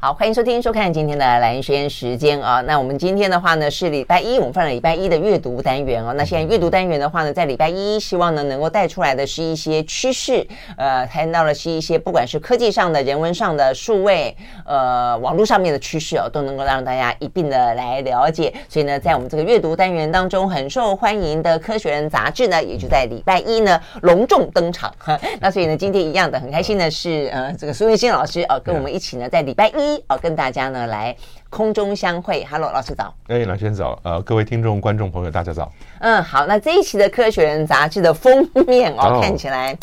[0.00, 2.60] 好，欢迎收听、收看今天的兰萱时间啊。
[2.60, 6.14] 那我们今天的话呢，是礼拜一，我们放了礼拜一的阅读单元哦。
[6.16, 14.32] 那现在阅读单元的话呢，在礼拜一，希望呢能够带出来的是一些趋势，呃，谈到的是一些不管是科技上的、人文上的、数位，
[14.64, 18.54] 呃，网络上面的趋势哦，都能够让大家一并的来了解。
[18.68, 24.94] 所以呢，在我们这个阅读单元当中，很受欢迎的《科学人》杂志呢，也就在礼拜一呢隆重登场。
[25.40, 29.87] 那所以呢，今天一样的很开心的是，呃，这个苏云新老师啊，跟我们一起呢，在礼拜一。
[30.08, 31.14] 哦，跟大家呢来
[31.50, 32.44] 空中相会。
[32.50, 33.14] Hello，老师早。
[33.28, 33.98] 哎，蓝轩早。
[34.02, 35.70] 呃，各位听众、观众朋友，大家早。
[36.00, 36.46] 嗯，好。
[36.46, 39.22] 那这一期的《科学人》杂志的封面哦，oh.
[39.22, 39.76] 看起来，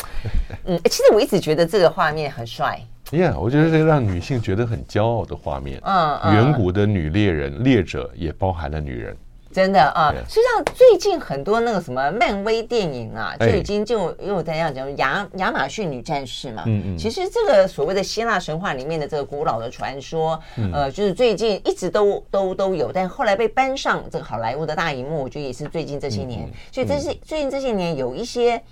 [0.64, 2.80] 嗯，其实我一直觉得这个画面很帅。
[3.10, 5.80] Yeah，我觉得这个让女性觉得很骄傲的画面。
[5.84, 9.16] 嗯，远古的女猎人，猎者也包含了女人。
[9.56, 16.62] 真的啊，实际上最近很多那个什么漫威电影啊，就已经就又在这样讲亚亚马逊女战士嘛。
[16.66, 16.98] 嗯嗯。
[16.98, 20.38] 其实这个所谓的希腊神话里面的这个古老的传说，
[20.74, 26.46] 呃，就是最近一直都都都有，但后来被搬上这个好莱坞的大荧幕，我觉得也是最近这些年。
[26.70, 28.62] 所以这是最近这些年有一些。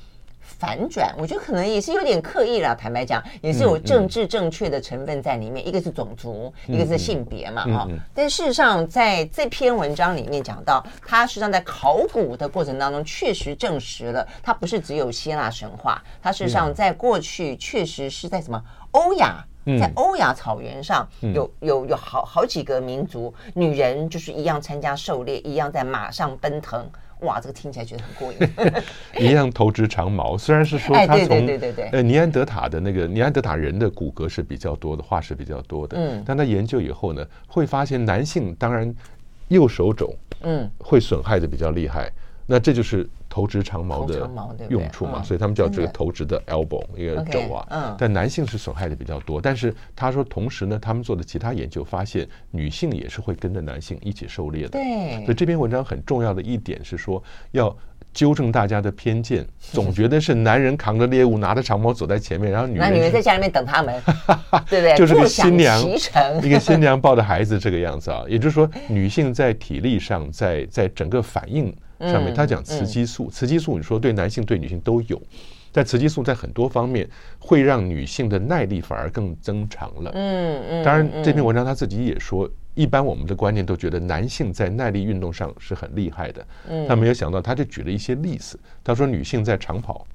[0.64, 2.74] 反转，我觉得可能也是有点刻意了。
[2.74, 5.62] 坦白讲，也是有政治正确的成分在里面。
[5.62, 7.86] 嗯嗯、一个是种族，一个是性别嘛，哈。
[8.14, 18.58] 但事实上，在这篇文章里面讲到，它实际上在考古的过程当中，确实证实了，它不是只有希腊神话，它事实上在过去确实是在什么
[18.92, 19.44] 欧亚，
[19.78, 26.88] 在欧亚草原上有有有好好几个民族，女人就是一样参加狩猎，一样在马上奔腾。
[27.20, 28.38] 哇，这个听起来觉得很过瘾。
[29.18, 35.96] 一样头直长毛，虽然是说他从对对对对呃尼安德塔的那个尼安德塔人的骨骼是比较多的，化石比较多的。
[35.98, 38.94] 嗯，但他研究以后呢，会发现男性当然
[39.48, 42.10] 右手肘嗯会损害的比较厉害。
[42.46, 44.30] 那这就是头直长毛的
[44.68, 47.66] 用处嘛，所以他们叫这个头直的 elbow 一个肘啊。
[47.70, 49.40] 嗯，但男性是损害的比较多。
[49.40, 54.68] 但是他说，同时呢，他们做的其他研究发现，女性也是会跟着男性一起狩猎的。
[54.68, 57.76] 对，所以这篇文章很重要的一点是说，要
[58.12, 64.00] 纠正大家的偏见， 总觉得是男人扛着猎物，拿着长矛走在前面，然后女人女人在家里面等他们，
[64.70, 64.96] 对不对？
[64.96, 65.84] 就是个新娘，
[66.40, 68.22] 一个新娘抱着孩子这个样子啊。
[68.28, 71.74] 也就是说， 女性在体力上，在在整个反应。
[72.00, 75.20] 上面他讲雌激素，雌激素你说对男性对女性都有，
[75.72, 80.10] 但雌激素在很多方面会让女性的耐力反而更增长了。
[80.14, 80.84] 嗯嗯。
[80.84, 86.46] 当然这篇文章他自己也说，一般我们的观念都觉得男性在耐力运动上是很厉害的。
[86.68, 86.86] 嗯。
[86.88, 88.58] 他没有想到，他就举了一些例子。
[88.82, 90.06] 他说女性在长跑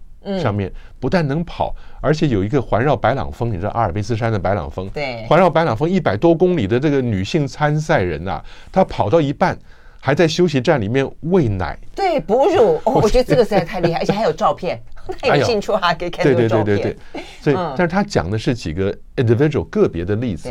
[0.41, 4.90] 上面不但能跑，而且有一个环绕白朗峰，你知道阿尔卑斯山的白朗峰？
[4.90, 5.25] 对。
[5.28, 9.57] 环绕白朗峰一百多公里的这个女性参赛人呐，她跑到一半。
[9.99, 14.81] 还在休息站里面喂奶，对，哺乳，哦，我觉得这个实在太厉害，而且还有照片，
[15.21, 16.65] 太有兴趣哈，可以看到照片。
[16.65, 20.49] 对对对对对，所以，但是他讲的是几个 individual 个别的例子，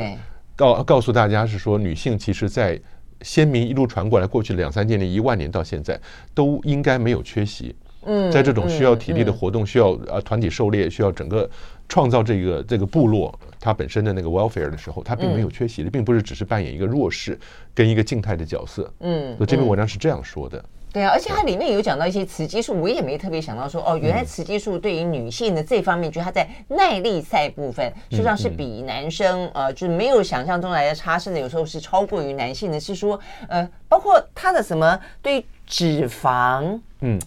[0.55, 2.79] 告告诉大家是说，女性其实，在
[3.23, 5.99] 先民一路传过来，过去两三千年、一万年到现在，
[6.35, 7.75] 都应该没有缺席。
[8.05, 11.49] 嗯，在这种需要体力的活动，需要呃团体狩猎，需要整个
[11.89, 13.37] 创造这个这个部落。
[13.61, 17.39] 他本身的那个 welfare 的时候，他并没有缺席的，并不是只是扮演一个弱势
[17.75, 18.93] 跟一个静态的角色。
[19.01, 20.65] 嗯，所以这篇文章是这样说的。
[20.91, 32.81] 对啊，而且它里面有讲到一些雌激素，我也没特别想到说，哦，原来雌激素对于女性的这方面，就是它在耐力赛部分，实际上是比男生呃，就是没有想象中来的差，甚至有时候是超过于男性的。
[32.81, 37.19] 是说，呃，包括它的什么对脂肪，嗯。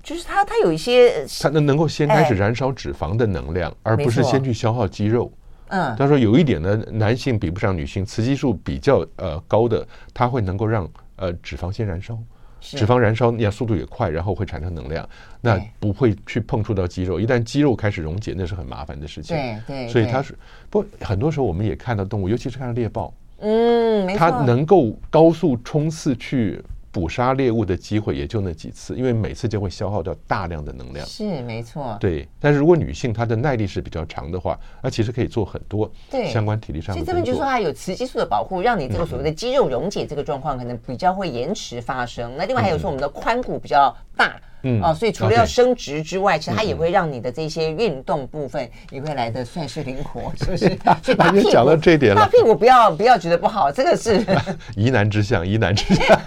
[0.00, 5.30] 就是它，它有一些，它能能够先开始燃烧脂肪的能量，而不是先去消耗肌肉。
[5.68, 12.18] 嗯，他说有一点呢，男性比不上女性，雌激素比较呃高的，它会能够让呃脂肪先燃烧，
[12.60, 15.08] 脂肪燃烧，那速度也快，然后会产生能量，
[15.40, 17.20] 那不会去碰触到肌肉。
[17.20, 19.36] 一旦肌肉开始溶解，那是很麻烦的事情。
[19.36, 20.36] 对对，所以它是
[20.70, 26.62] 不很多时候我们也看到动物，尤其是看到猎豹，嗯，它能够高速冲刺去。
[26.90, 31.06] 捕杀猎物的机会也就那几次，因为每次就会消耗掉大量的能量。
[31.06, 31.96] 是没错。
[32.00, 35.90] 对，但是如果女性她的耐力是比较长的话，那其实可以做很多
[36.32, 37.00] 相关体力上的。
[37.00, 42.34] 所以这边就说它有雌激素的保护，让你这个所谓的肌肉溶解这个状况可能比较会延迟发生。
[42.36, 44.40] 那另外还有说我们的髋骨比较大。
[44.62, 50.66] 嗯哦，所以除了要伸直之外，其实它也会让你的这些运动部分也会来的算是灵活， 是不是？
[50.66, 54.24] 所以大屁股讲到这一点了，大屁股不要不要觉得不好，这个是
[54.76, 56.18] 疑难之相， 疑难之相。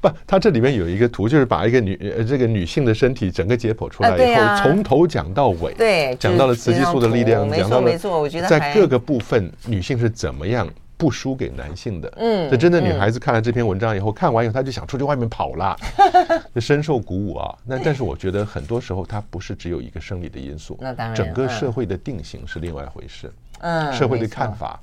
[0.00, 10.66] 不，它这里面有一个图，就是把一个女呃这个女性的身体整个解剖出来以后，从头讲到尾，对，讲到了雌激素的力量，讲到了没错，我觉得在各个部分女性是怎么样。
[11.00, 15.74] 不输给男性的，嗯，这真的女孩子看了这篇文章以后，看完以后她就想出去外面跑了，
[16.54, 17.56] 就 深受鼓舞啊。
[17.64, 24.78] 那但是我觉得很多时候它不是只有一个生理的因素， 那当然，整个社会的定型是另外一回事，嗯，社会的看法，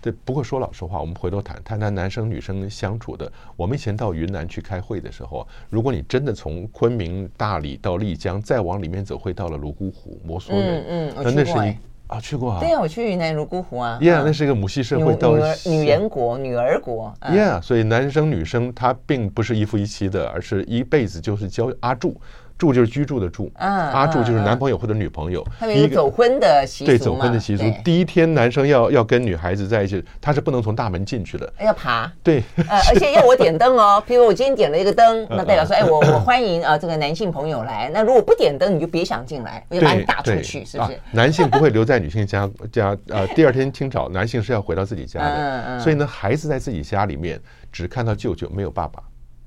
[0.00, 3.30] 对，不过说老实话，我们回头谈谈谈男生女生相处的。
[3.54, 11.76] 我们以前到云南去开会的时候，如果你真的从昆明、大理到丽江，再往里面走，会到了泸沽湖、摩梭人，嗯嗯，那是一。
[12.12, 12.60] 啊，去过啊！
[12.60, 13.98] 对啊，我去云南泸沽湖啊。
[14.00, 17.14] Yeah，那是一个母系社会，到女人国、女儿国。
[17.22, 22.20] Yeah，所以男生女生他并不是一夫一妻的，而是一辈子就是交阿住。
[22.62, 25.44] 住就是居住的住，阿住就是男朋友或者女朋友。
[25.58, 27.64] 他们有走婚的习俗，对，走婚的习俗。
[27.82, 32.08] 第一天男生要要跟女孩子在一起，他是不能从大门进去的，要爬。
[32.22, 34.00] 对，而且要我点灯哦。
[34.06, 37.90] 譬如我今天点了一个灯，那代表说，哎，我我欢迎啊这个男性朋友来。
[37.92, 40.96] 那如果不点灯，你就别想进来，我就把你打出去，是不是？
[41.10, 45.80] 男性不会留在女性家 家，呃，第二天清早，男性是要回到自己家的。
[45.80, 47.40] 所以呢，孩子在自己家里面
[47.72, 49.02] 只看到舅舅，没有爸爸。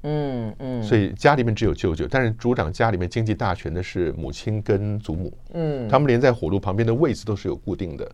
[0.08, 5.36] 嗯嗯，所以家里面只有舅舅，但是主掌家里面经济大权的是母亲跟祖母。
[5.54, 8.10] 嗯，他们连在火炉旁边的位置都是有固定的。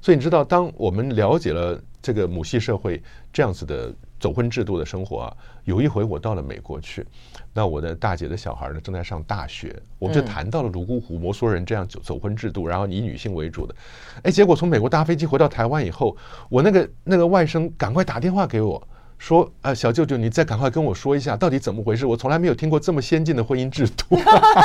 [0.00, 3.02] 所以你知道，当我们了解了这个母系社会
[3.32, 7.04] 这样子的走婚制度的生活啊，有一回我到了美国去，
[7.52, 13.74] 那我的大姐的小孩呢正在上大学，我们就谈到了泸沽湖摩梭人这样走走婚制度，然后以女性为主的。
[14.22, 16.16] 哎，结果从美国搭飞机回到台湾以后，
[16.48, 18.80] 我那个那个外甥赶快打电话给我。
[19.22, 22.04] 说啊、呃，小舅舅，你再赶快跟我说一下，到底怎么回事？
[22.04, 24.18] 我从来没有听过这么先进的婚姻制度，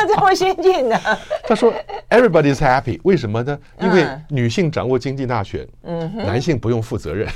[0.08, 1.00] 这么先进的。
[1.48, 1.72] 他说
[2.10, 3.60] ，Everybody is happy，为什么呢？
[3.80, 7.30] 因为女性掌握经济大权，嗯，男性不用负责任，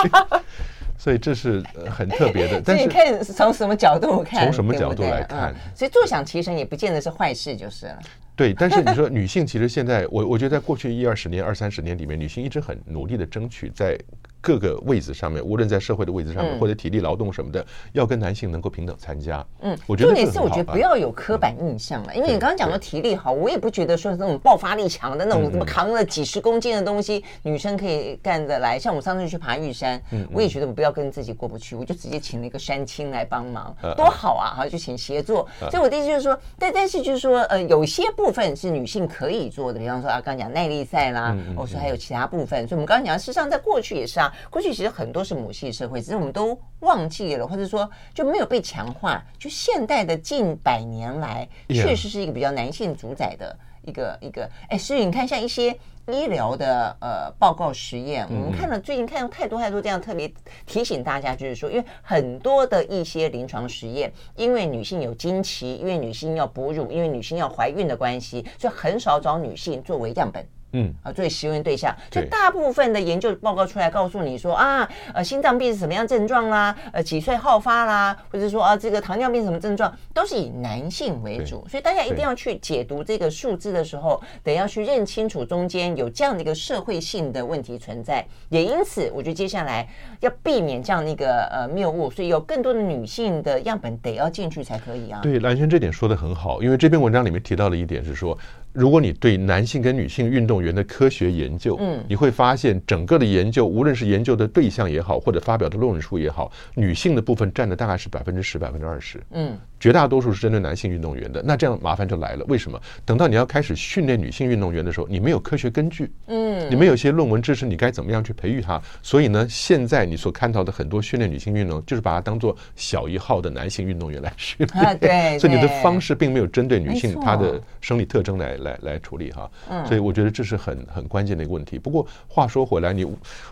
[0.96, 2.62] 所以这是很特别的。
[2.64, 4.44] 但是你看从什么角度看？
[4.44, 5.54] 从什么角度来看？
[5.74, 7.98] 所以坐享其成也不见得是坏事，就是了。
[8.34, 13.94] 对，但是你说女性其实现在，我我觉得在过去一二十年、二三十年里面，女性一直很努力的争取在。
[14.40, 19.44] 各个位置上面，无论在社会的位置上面，或者体力劳动什么的，要跟男性能够平等参加。
[19.60, 28.78] 嗯，我觉得重点是，我觉得不要有刻板印象了，因为你刚刚讲到体力好，我也不觉得说是那种爆发力强的那种，怎么扛了几十公斤的东西，女生可以干得来。
[28.78, 30.00] 像我上次去爬玉山，
[30.32, 34.54] 我也觉得我不要跟自己过不去，我就直接请了一个山青来帮忙，多好啊！
[34.56, 35.46] 哈，就请协作。
[35.70, 42.66] 所以我的意思就是说，但但是就是说，呃，有些部分是女性可以做的，比方说啊，刚刚讲耐力赛啦，我说还有其他部分。
[42.66, 45.10] 所以我们刚刚讲，事实上在过去也是啊，过去其实很。
[45.10, 49.20] 多是母系社会，只是我们都忘记了，或者说就没有被强化。
[49.36, 54.48] 就现代的近百年来，确实是一个比较男性主宰的一个一个。
[54.68, 60.32] 哎，所以你看，像一些医疗的呃报告实验，我们看了最近看了太多太多这样，特别
[60.64, 70.46] 提醒大家，就是说，因为很多的一些临床实验，因为女性有经期，因为女性要哺乳，因为女性要怀孕的关系，所以很少找女性作为样本。
[70.72, 70.94] 嗯。
[71.02, 89.88] 啊，作为实验对象，所以大部分的研究报告出来告诉你说啊，呃，心脏病是什么样症状啦，呃，几岁好发啦，或者说啊，这个糖尿病什么症状，都是以男性为主，所以大家一定要去解读这个数字的时候，得要去认清楚中间有这样的一个社会性的问题存在，也因此，我觉得接下来
[90.20, 95.20] 要避免这样的一个呃谬误，所以有更多的女性的样本得要进去才可以啊。
[95.22, 98.36] 对，蓝轩这点说的很好，因为这篇文章里面提到了一点是说。
[98.72, 109.58] 如果你对男性跟女性运动员的科学研究，嗯，你会发现整个的研究，无论是研究的对象也好，或者发表的论文书也好，女性的部分占的大概是百分之十、百分之二十，嗯。
[109.80, 112.44] 绝大多数是针对男性运动员的，那这样麻烦就来了。
[112.48, 112.78] 为什么？
[113.06, 118.80] 等到你要开始训练女性运动员的时候，你没有科学根据，嗯，你没有一些论文支持，你该怎么样去培育她？
[119.02, 124.84] 所以呢，现在你所看到的很多训练女性运动，就是把它当做小一号的男性运动员来训练。
[124.84, 125.38] 啊，对。
[125.40, 129.50] 所以你的方式并没有针对女性她的生理特征来来来处理哈。
[129.70, 129.86] 嗯。
[129.86, 131.78] 所以我觉得这是很很关键的一个问题。
[131.78, 133.06] 不过话说回来，你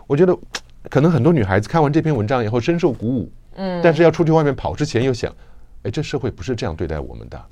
[0.05, 0.37] 我觉得
[0.89, 5.33] 可能很多女孩子看完这篇文章以后深受鼓舞，嗯，但是要出去外面跑之前又想。
[5.83, 7.45] 哎，这社会不是这样对待我们的，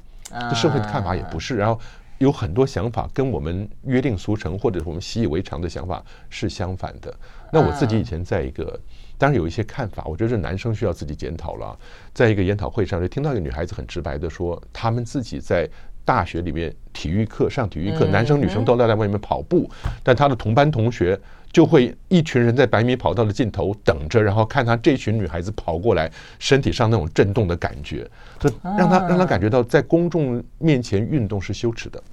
[0.49, 1.55] 这社会的看法也不是。
[1.55, 1.79] 然后
[2.17, 7.13] 有很多想法跟我们约定俗成或者是我们习以为常的想法是相反的。
[7.53, 8.79] 那我自己以前在一个，
[9.17, 11.77] 当然有一些看法，我觉得这男生需要自己检讨了。
[12.13, 15.69] 在一个研讨会上，就听到一个女孩子很直白的说，他们自己在
[16.07, 19.69] 大学里面体育课上体育课，男生女生都在在外面跑步，
[20.01, 21.19] 但他的同班同学。
[21.49, 28.05] 就会一群人在百米跑道的尽头等着，然后看他这群女孩子跑过来，身体上那种震动的感觉，
[28.37, 32.03] 就让他让他感觉到在公众面前运动是羞耻的。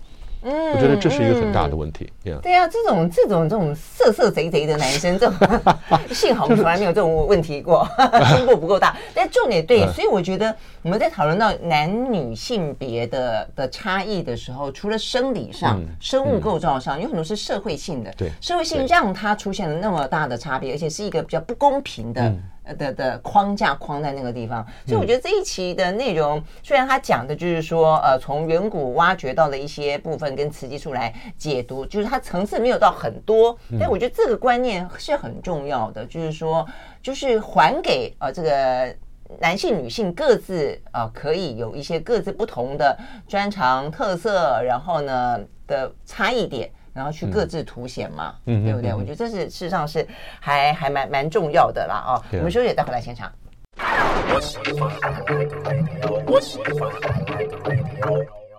[0.45, 2.13] 嗯，我觉得这是一个很大的问题。
[2.43, 5.35] 对啊，这种这种这种色色贼贼的男生，这种
[6.13, 7.89] 幸好我们从来没有这种问题过，
[8.29, 8.95] 胸部不够大。
[9.15, 18.13] 但重点对，所以我觉得我们在讨论到男女性别的的差异的时候，除了生理上、嗯、生物构造上，有很多是社会性的。
[18.17, 22.33] 对，社会性让它出现了那么大的差别，而且是一个比较不公平的。
[22.79, 24.67] 的的框架框在那个地方。
[24.87, 36.67] 所以我觉得这一期的内容，虽然他讲的就是说，呃，从远古挖掘到的一些部分跟雌激素来解读，就是它层次没有到很多，但我觉得这个观念是很重要的，就是说，
[37.03, 38.95] 就是还给呃这个。
[39.41, 48.93] 男性、女性各自啊、呃，可以有一些各自不同的专长特色，然后呢的差异点，然后去各自凸显嘛，嗯、对不对？
[48.93, 50.07] 嗯、我觉得这是事实上是
[50.41, 52.23] 还还蛮蛮重要的啦啊！
[52.33, 53.31] 我们休息，再回来现场。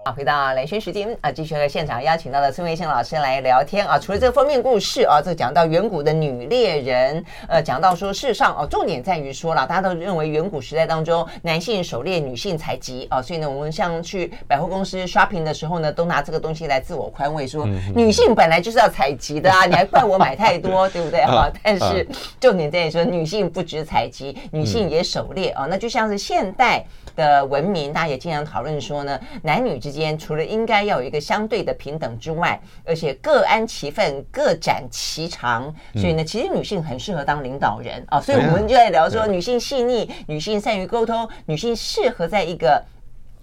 [0.08, 3.98] 好，回到兰萱时间啊，继续和现场邀请到的孙维新老师来聊天啊。
[3.98, 21.52] 除了这个封面故事啊，这讲到远古的女猎人，呃，讲到说事实上哦，重点在于说了，大家都认为远古时代当中男性狩猎，女性采集啊，所以呢，我们像去百货公司 shopping 的时候呢，都拿这个东西来自我宽慰，说女性本来就是要采集的啊，你还怪我买太多，对不对啊？
[21.64, 22.08] 但是
[22.40, 26.86] 重点在于说，女性不止采集，女性也狩猎啊，那就像是现代
[27.16, 35.74] 的文明，大家也经常讨论说呢，男女之间除了应该要有一个相对的平等之外，而且各安其分，各展其长。
[35.96, 38.20] 所以呢，其实女性很适合当领导人啊。
[38.20, 42.84] 所以我们就在聊说，女性细腻，女性善于沟通，女性适合在一个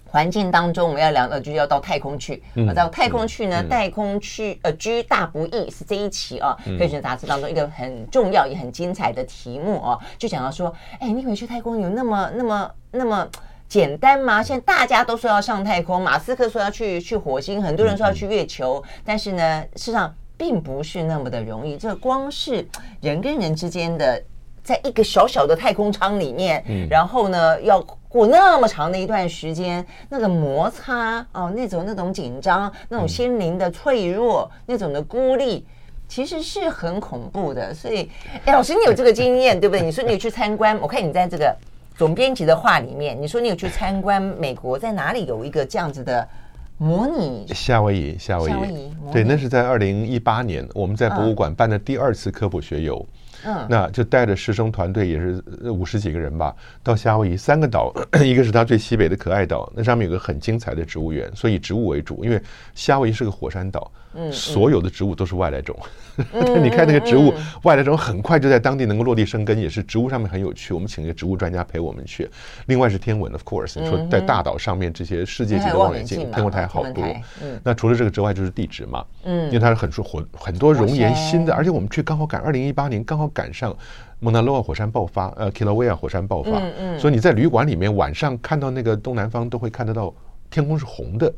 [0.07, 0.89] 环境当中。
[0.89, 2.43] 我们要聊的就是要到太空去。
[2.69, 13.29] 啊，到太空去呢，太空去呃居大不易是这一期啊，科学杂志当中一个很重要也很精彩的题目啊，就讲到说，哎，你以为去太空有那么那么那么？
[13.73, 14.43] 简单吗？
[14.43, 21.79] 现在大家都说要上太空，马斯克说要去去火星，很多人说要去月球，但是呢，事实上并不是那么的容易。
[21.79, 22.69] 这光是
[23.01, 24.23] 人跟人之间的，
[24.63, 35.67] 在一个小小的太空舱里面，然后呢，要过那么长的一段时间，那个摩擦哦，那种那种紧张，那种心灵的脆弱，那种的孤立，
[36.07, 37.73] 其实是很恐怖的。
[37.73, 38.11] 所以，
[38.45, 39.83] 哎，老师，你有这个经验对不对？
[39.83, 41.57] 你说你有去参观，我看你在这个。
[42.03, 46.29] 总编辑的话里面，你说你有去参观美国，在哪里有一个这样子的
[46.77, 47.47] 模拟？
[47.55, 52.97] 夏威夷，夏威夷，对，那是在二零一八年，我们在博物馆办的第二次科普学游。
[52.99, 53.22] 嗯，
[53.69, 57.93] 那就带着师生团队，也是五十几个人吧，到夏威夷三个岛，
[58.25, 62.41] 一个是它最西北的可爱岛，那上面有个很精彩的植物园，所以以植物为主，因为
[62.75, 63.91] 夏威夷是个火山岛。
[64.15, 65.75] 嗯，所有的植物都是外来种。
[66.35, 70.75] 嗯、你看那个植物，嗯、外来种很快就在当地能够落地生根，也是植物上面很有趣。
[70.75, 72.29] 我们请一个植物专家陪我们去。
[72.67, 77.03] 另外是天文，of course，你说在大岛上面这些世界级的望远镜，天文台好多。
[77.43, 79.03] 嗯，那除了这个之外，就是地质嘛。
[79.25, 83.77] 嗯，因为它是很出很很多熔岩新的，而且我们去刚好赶二零一八年，刚好赶上
[84.21, 86.59] 蒙纳洛瓦火山爆发，呃，Kilauea 火山爆发。
[86.59, 90.15] 嗯嗯，所以你在旅馆里面晚上看到那个东南方都会看得到
[90.51, 91.33] 天空是红的。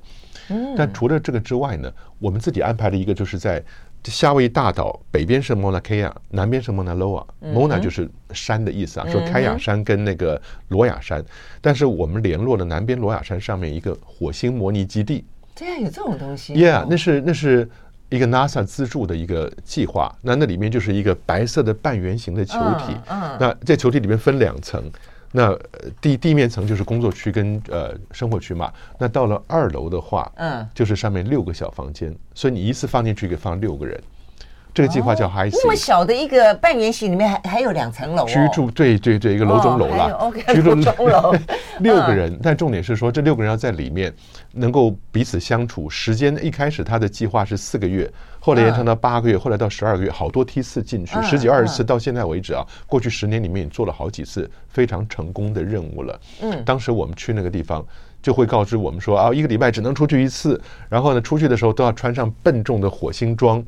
[0.77, 3.65] 但除了这个之外呢，我们自己安排了一个，就是在
[4.05, 7.25] 夏威夷大岛北边是 Mauna Kea，南边是 Mauna Loa。
[7.43, 11.25] Mauna 就是山的意思啊，说开亚山跟那个罗亚山。
[11.63, 15.25] 但是我们联络了南边罗亚山上面一个火星模拟基地。
[15.55, 16.53] 对啊，有这种东西。
[16.53, 17.67] Yeah，那是那是
[18.09, 20.15] 一个 NASA 资助的一个计划。
[20.23, 22.97] 那那里面就是一个白色的半圆形的球体。
[23.09, 23.37] 嗯。
[23.41, 24.83] 那这球体里面分两层。
[25.37, 25.53] 那
[26.01, 34.01] 地地面层就是工作区跟呃生活区嘛，那到了二楼的话，嗯，就是上面六个小房间，所以你一次放进去可以放六个人。
[34.75, 35.61] 这个计划叫 High Sea。
[35.63, 38.27] 那么小的一个半圆形里面还还有两层楼。
[38.27, 40.13] 居住，对对对，一个楼中楼了。
[40.15, 41.33] OK， 居住中楼。
[41.79, 44.13] 六个人，但重点是说这六个人要在里面
[44.53, 45.89] 能够彼此相处。
[45.89, 56.21] 时间一开始他的计划是四个月，后来延长到八个月，后来到十二个月，好多梯次进去，十几二十次到现在为止啊，过去十年里面做了好几次非常成功的任务了。
[56.43, 57.85] 嗯，当时我们去那个地方
[58.21, 63.65] 就会告知我们说啊，一个礼拜只能出去一次，然后呢，出去的时候都要穿上笨重的火星装。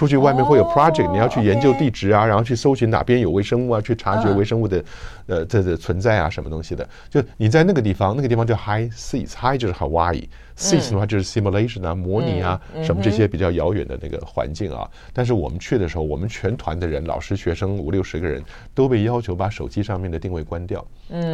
[0.00, 4.82] 出去外面会有 project，你要去研究地质啊，然后去搜寻哪边有微生物啊，去察觉微生物的
[5.26, 6.88] 呃这的存在啊什么东西的。
[7.10, 14.88] 就你在那个地方，那个地方叫 High Seas，High 就是 Hawaii，Seas 的话就是 simulation 啊，模拟啊什么这些比较遥远的那个环境啊。
[15.12, 18.42] 但是我们去的时候，我们全团的人，老师、学生五六十个人
[18.74, 20.82] 都被要求把手机上面的定位关掉，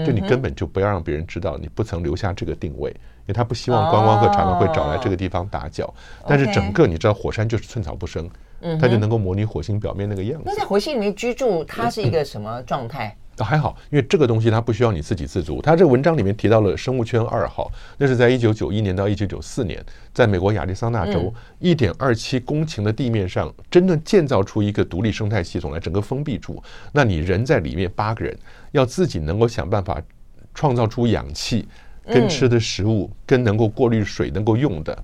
[0.04, 2.90] 就你根本就不要让别人知道你不曾留下这个定位。
[2.90, 5.94] 因为他不希望观光客常常会找来这个地方打搅，
[6.28, 8.28] 但是整个你知道火山就是寸草不生，
[8.80, 10.44] 它就能够模拟火星表面那个样子。
[10.46, 13.16] 那在火星里面居住，它是一个什么状态？
[13.38, 15.60] 还好，因为这个东西它不需要你自给自足。
[15.60, 19.84] 它这个文章里面提到了生物圈二号，那是在一九九一年到一九九四年，
[20.14, 26.62] 在美国亚利桑那州一点二七公顷的地面上，真正建造出一个独立生态系统来，整个封闭住。
[26.92, 28.34] 那你人在里面八个人，
[28.72, 30.00] 要自己能够想办法
[30.54, 31.68] 创造出氧气。
[32.08, 34.96] 跟吃的食物，跟能够过滤水能够用的，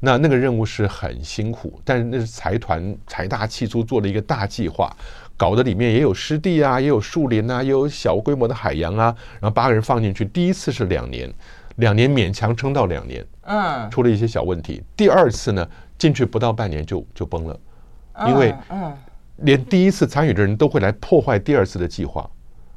[0.00, 4.94] 那那个任务是很辛苦，但是那是财团财大气粗做了一个大计划，
[5.36, 9.14] 搞得里面也有湿地啊，也有树林啊，也有小规模的海洋啊。
[9.40, 11.28] 然后八个人放进去，第一次是两年，
[11.76, 14.82] 两年勉强撑到两年，嗯，出了一些小问题。
[14.96, 17.60] 第二次呢，进去不到半年就就崩了，
[18.28, 18.96] 因为嗯，
[19.38, 22.28] 连第一次参与的人都会来破坏第二次的计划。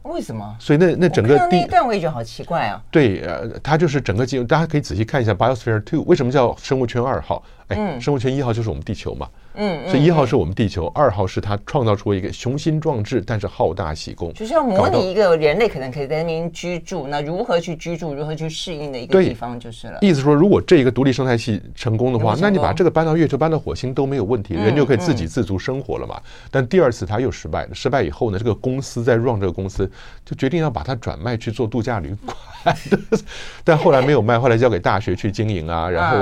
[0.04, 0.56] 为什么？
[0.60, 2.82] 所以那那整个第一段我也觉得好奇怪啊。
[2.90, 7.44] 对，呃，它就是整个进入，大家可以仔细看一下 Biosphere Two 为什么叫生物圈二号？
[7.68, 9.28] 哎，生物圈一号就是我们地球嘛。
[9.56, 19.98] 嗯，所以一号是我们地球，二号是他创造出一个雄心壮志，但是好大喜功，就是要模拟一个人类可能可以在那边居住，那如何去居住，如何去适应的一个地方就是了。
[20.02, 26.20] 意思说，如果这一个独立生态系成功的话，那你把这个搬到月球、搬到火星都没有问题，人就可以自给自足生活了嘛。
[26.50, 29.90] 但第二次他又失败了，失败以后呢，这个公司在 run 这个公司
[30.26, 32.76] 就决定要把它转卖去做度假旅馆，
[33.66, 36.18] 但后来没有卖，后来交给大学去经营啊，然后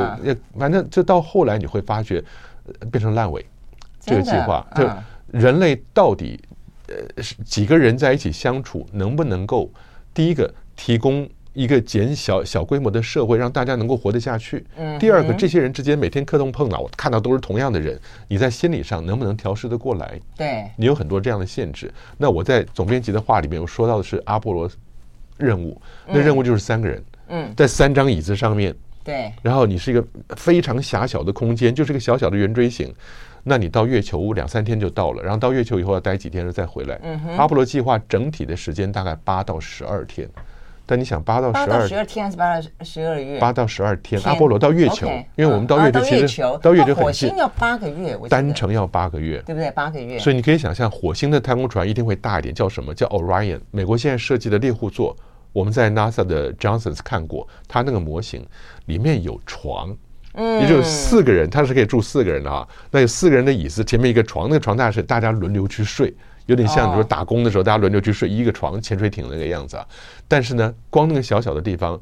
[0.57, 2.23] 反正就到后来你会发觉。
[2.91, 3.45] 变成烂尾，
[3.99, 4.89] 这个计划，就
[5.27, 6.39] 人类到底
[6.87, 6.95] 呃
[7.45, 9.69] 几个人在一起相处，能不能够
[10.13, 14.65] 第一个提供一个减小小规模的社会，让大家能够活得下去？
[14.99, 20.19] 第二个，这些人之间每天磕头碰脑，看到都是同样的人，你在心理上能不能调试得过来？
[20.35, 21.91] 对，你有很多这样的限制。
[22.17, 24.69] 那我在总编辑的话里面，我说到的是阿波罗
[25.37, 28.75] 任务，那任务就是三个人，嗯，在三张椅子上面。
[29.09, 30.05] 对，然后你是一个
[30.37, 32.93] 非常狭小的空间，就是一个小小的圆锥形，
[33.43, 36.99] 那你到月球两三天就到了，然后到月球以后要待几天再回来。
[37.03, 40.29] 嗯，阿波罗计划整体的时间大概八到十二天，
[40.85, 43.39] 但你想八到十二十二天还是八到十二月？
[43.39, 49.71] 八到十二天，阿波罗到月球，因为我们到月球其实到月球很近，火星要八个月，单程要八个月，对不对？
[49.71, 52.93] 八个月，所以你可以想象火星的太空船一定会大一点，叫什么？
[52.93, 55.15] 叫 Orion，美国现在设计的猎户座。
[55.59, 58.45] 我们在 NASA 的 Johnsons 看过，它那个模型
[58.85, 59.93] 里面有床，
[60.35, 62.65] 嗯，也就是四个人，它是可以住四个人的啊。
[62.89, 69.85] 那有四个人的椅子，前面一个床，那个床大概是大家轮流去睡，有点像你说打工的时候大家轮流去睡一个床，潜水艇那个样子啊。
[70.29, 71.99] 但是呢，光那个小小的地方，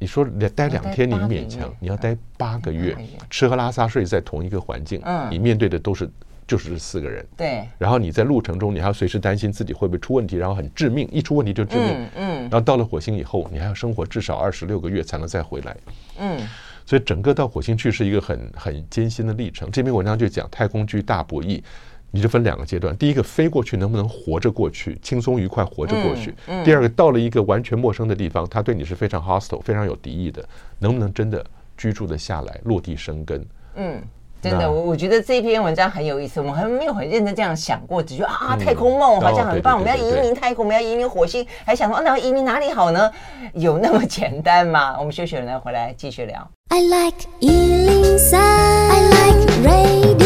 [0.00, 0.24] 你说
[0.56, 2.96] 待两天你勉强，你要待八个月，
[3.30, 6.10] 吃喝拉撒睡在同一个环境，嗯，你面对的都是。
[6.46, 7.66] 就是这四个人，对。
[7.78, 11.86] 然后你在路程中，你还要随时担心自己会不会出问题，然后很致命，一出问题就致命。
[11.88, 12.08] 嗯。
[12.16, 15.76] 嗯，然后到了火星以后，你还要生活至少二十六个月才能再回来。
[16.18, 16.38] 嗯。
[16.86, 19.70] 所以整个到火星去是一个很很艰辛的历程。
[19.70, 21.62] 这篇文章就讲太空居大博弈，
[22.10, 30.46] 你就分两个阶段：第一个飞过去能不能活着过去，轻松愉快活着过去；嗯嗯、第二个到了一个完全陌生的地方，他对你是非常 hostile、非常有敌意的，
[30.78, 31.42] 能不能真的
[31.74, 33.42] 居住的下来，落地生根？
[33.76, 34.02] 嗯。
[34.44, 43.10] 真的，我我觉得这篇文章很有意思，我们还没有很认真这样想过，只觉得啊，太空梦好像很棒，我们要移民太空，我们要移民火星，还想说，那要移民哪里好呢？
[43.54, 44.96] 有那么简单吗？
[44.98, 46.46] 我们休息了，回来继续聊。
[46.68, 50.23] I like 103, I like radio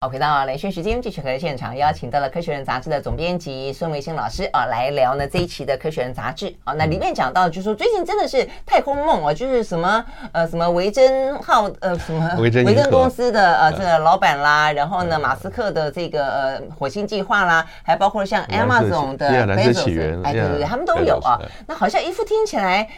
[0.00, 6.72] 好，回到连线时间，继续和现场邀请到了《科学人》杂志的总编辑孙维新老师啊，来聊呢这一期的《科学人》杂志啊。
[6.74, 21.36] 那里面讲到，就是说最近真的是太空梦啊，就是什么呃什么维珍号呃什么 维珍公司的呃这个老板啦，然后呢马斯克的这个呃火星计划啦，还包括像 Amazon 的蓝色起源，哎对对对，他们都有啊。
[21.66, 22.88] 那好像一副听起来。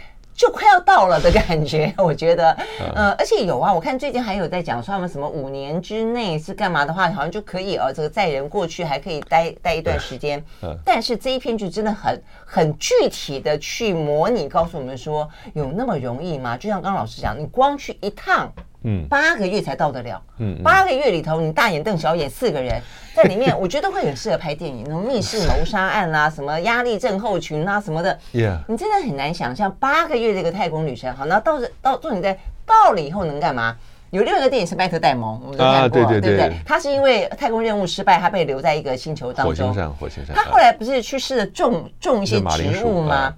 [0.40, 2.50] 就快要到了的感觉， 我觉得，
[2.94, 10.42] 呃，而且有啊，我看最近还有在讲说他们什么五年之内是干嘛的话，好像就可以哦，这个载人过去还可以待待一段时间。
[10.82, 16.56] 但是这一篇就真的很很具体的去模拟，告诉我们说有那么容易吗？
[16.56, 18.50] 就像刚刚老师讲，你光去一趟。
[18.82, 20.22] 嗯，八个月才到得了。
[20.38, 22.80] 嗯，八个月里头，你大眼瞪小眼四个人
[23.14, 28.18] 在里面，我觉得会很适合拍电影，那种密室谋杀案啊，什么压力症候群啊什么的。
[28.32, 31.14] Yeah，你真的很难想象八个月这个太空旅程。
[31.14, 33.76] 好，那到时到重点在到了以后能干嘛？
[34.10, 36.52] 有另外一个电影是《麦特戴蒙》，我们都看过，对不对？
[36.66, 39.68] 他是因为太空任务失败，他被留在一个星球当中。
[39.68, 40.34] 火星上，火星上。
[40.34, 43.32] 他后来不是去试着种种一些植物吗？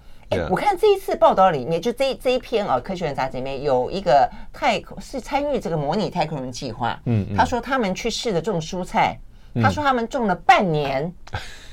[0.50, 6.98] 我看这一次报道里面，就这这一篇啊，《科学人》杂志里面有一个太空是参与这个模拟太空人计划。
[7.06, 9.18] 嗯，他说他们去试着种蔬菜，
[9.62, 11.12] 他说他们种了半年，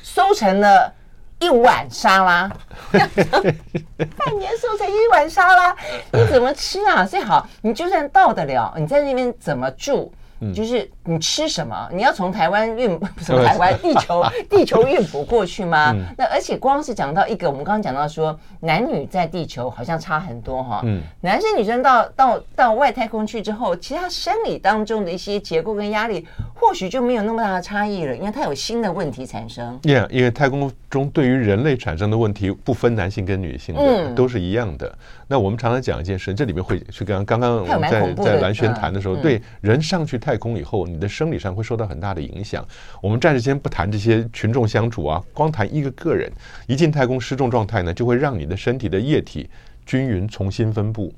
[0.04, 0.93] 收成了
[1.39, 2.52] 一碗沙拉。
[2.91, 5.76] 半年收成一碗沙拉，
[6.12, 7.06] 你怎么吃啊？
[7.06, 10.12] 最好你就算到得了，你在那边怎么住？
[10.56, 11.89] 就是你吃什么？
[11.91, 15.95] 你要从台湾运 不是台湾地球 地球运补过去吗？
[16.15, 20.82] 那而且光是讲到一个，我们刚刚讲到说男女在地球好像差很多哈。
[20.84, 29.80] 嗯，男生女生到到到外太空去之后，其他生理当中的一些结构跟压力，或许就没有那么大的差异了，因为它有新的问题产生。
[29.82, 34.95] Yeah，因为太空中对于人类产生的问题不分男性跟女性的，都是一样的。
[35.28, 42.68] 那我们常常讲一件事，这里面会去跟刚刚我们在在蓝轩谈的时候，对人上去太空以后，你你的生理上会受到很大的影响。
[43.02, 46.30] 我们暂时先不谈这些群众相处啊，光谈一个个人，
[46.68, 49.50] 一进太空失重状态呢，就会让你的身体的液体
[49.86, 51.14] 均匀重新分布。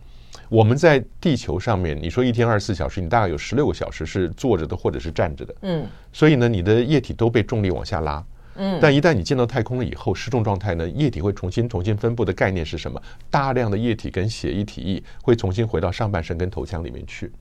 [0.50, 8.24] 我们在地球上面，你说一天二十四小时，你大概有十六个小时是坐着的或者是站着的，嗯，所以呢，你的液体都被重力往下拉，
[8.56, 13.02] 嗯，但一旦你进到太空了以后，失重状态呢，液体会重新重新分布的概念是什么？
[13.30, 17.32] 大量的液体跟血液体液会重新回到上半身跟头腔里面去，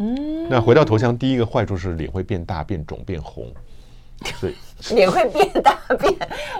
[0.00, 3.46] 嗯，那回到头腔，第一个坏处是脸会变大、变肿、变红，
[4.40, 4.54] 所以
[4.96, 6.12] 脸会变大变，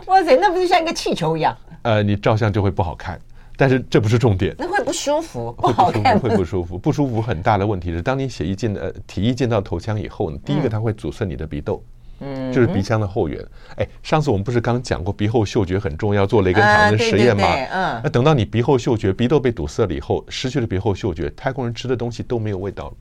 [0.07, 1.57] 哇塞， 那不是像一个气球一样？
[1.83, 3.19] 呃，你照相就会不好看。
[3.57, 7.21] 但是这不是重点，那会不舒服，不好看，会不舒服，不舒服。
[7.21, 11.83] 很大的问题是，当你血液进呃体液进到头腔以后呢，第一个它会阻塞你的鼻窦，
[12.21, 13.39] 嗯，就是鼻腔的后缘。
[13.77, 17.47] 哎，上次我们不是刚讲过鼻后嗅觉很重要，做雷根糖的实验吗？
[17.71, 22.93] 嗯，那等到你鼻后嗅觉鼻窦被堵塞了以后，失去了鼻后嗅觉，太空人吃的东西都没有味道了。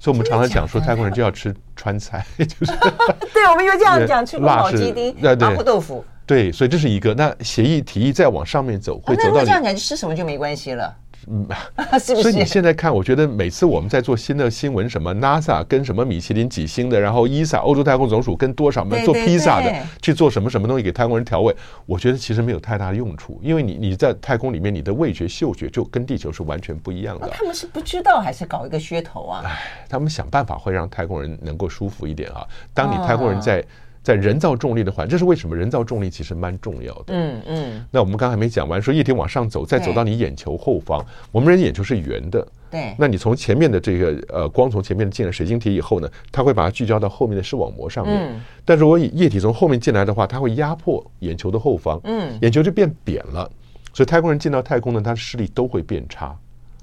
[0.00, 2.72] 所以我们常常讲说，太空人就要吃川菜， 就是
[3.34, 6.04] 对，我们就这样讲，吃宫保鸡丁、麻婆豆腐。
[6.24, 7.14] 对，所以这是一个。
[7.14, 9.38] 那协议提议再往上面走，会走到。
[9.38, 10.94] 那这样讲，吃什么就没关系了。
[11.30, 11.46] 嗯，
[12.00, 12.22] 是不是？
[12.22, 21.54] 所以你现在看，我觉得每次我们在做新的新闻，什么 NASA 跟什么米其林几星的，然后 ESA 欧洲太空总署跟多少做披萨的，去做什么什么东西给太空人调味，
[21.86, 27.28] 我觉得其实没有太大的用处，因为你你在太空里面，你的味觉嗅觉就跟地球是完全不一样的。
[27.28, 29.42] 他们是不知道还是搞一个噱头啊？
[29.44, 32.46] 哎，他们想办法会让太空人能够舒服一点啊。
[32.72, 33.64] 当你太空人在。
[34.02, 35.54] 在人造重力的环境，这是为什么？
[35.54, 37.04] 人造重力其实蛮重要的。
[37.08, 37.84] 嗯嗯。
[37.90, 41.04] 那我们刚才没讲完，说液体往上走，再走到你眼球后方。
[41.32, 42.46] 我们人眼球是圆的。
[42.70, 42.94] 对。
[42.98, 48.16] 那你从前面的这个呃光从前面进了水晶体以后呢，它会把它聚焦到后面的视网膜上面。
[48.32, 48.40] 嗯。
[48.64, 52.00] 但如果液体从后面进来的话，它会压迫眼球的后方。
[52.04, 52.38] 嗯。
[52.42, 53.50] 眼球就变扁了，
[53.92, 56.36] 所以太空人进到太空呢，他的视力都会变差。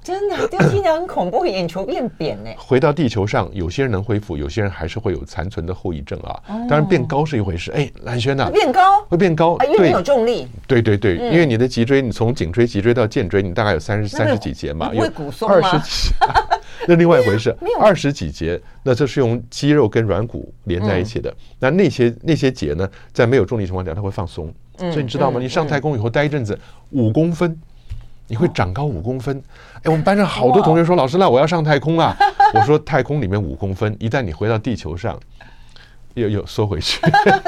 [0.06, 2.50] 真的，就听起来很恐怖，眼球变扁呢。
[2.56, 6.40] 回到地球上，有些人能恢复，有些人还是会有残存的后遗症啊。
[6.46, 7.72] 当然，变高是一回事。
[7.72, 10.46] 哎，蓝轩呐，变高会变高，因为有重力。
[10.68, 15.02] 对对对，因为你的脊椎，你从颈椎、脊椎到肩椎，你大概有三十三十几节嘛，有
[15.48, 16.14] 二十几。
[16.86, 21.34] 那另外一回事， 二十几节，那这是用肌肉跟软骨连在一起的。
[21.58, 24.54] 那那些那些节呢，在没有重力情况下，它会放松。
[24.78, 25.40] 所以你知道吗？
[25.40, 26.56] 你上太空以后待一阵子，
[26.90, 27.58] 五公分。
[28.28, 29.40] 你会长高五公分，
[29.86, 32.16] 哎，我们班上好多同学说：“老师，那我要上太空啊！”
[32.54, 35.18] 我说：“太空里面五公分，一旦你回到地球上，
[36.14, 37.00] 又又缩回去。”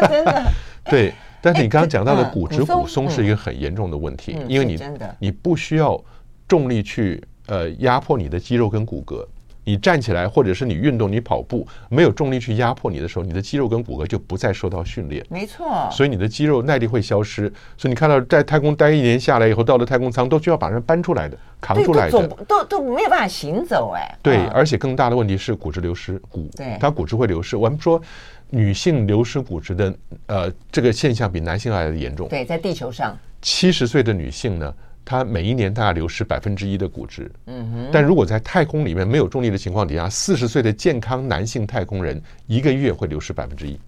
[0.09, 0.53] 真的？
[0.89, 1.13] 对。
[1.41, 4.77] 但是你刚刚讲到的骨质骨松是一个很严重的问题，因为你
[5.21, 6.01] 你不需要
[6.49, 9.25] 重力去呃压迫你的肌肉跟骨骼。
[9.69, 15.23] 你站起来，或者是你运动、你跑步，没有重力去压迫你的时候，你的肌肉跟骨骼就不再受到训练。
[15.29, 15.87] 没错。
[15.93, 17.53] 所以你的肌肉耐力会消失。
[17.77, 24.19] 所以你看到在太空待一年下来以后，到了太空舱都需要把人搬出来的、扛出来的，都都都没有办法行走哎。
[24.23, 27.55] 对，而且更大的问题是骨质流失，骨对它骨质会流失。
[27.55, 28.01] 我们说
[28.49, 29.95] 女性流失骨质的
[30.29, 32.27] 呃这个现象比男性来的严重。
[32.29, 34.75] 对，在地球上，七十岁的女性呢，
[35.09, 37.89] 它每一年大概流失百分之一的骨质，嗯哼。
[37.91, 43.81] 但如果在太空里面没有重力的情况底下，四十岁的健康男性太空人一个月会流失百分之一，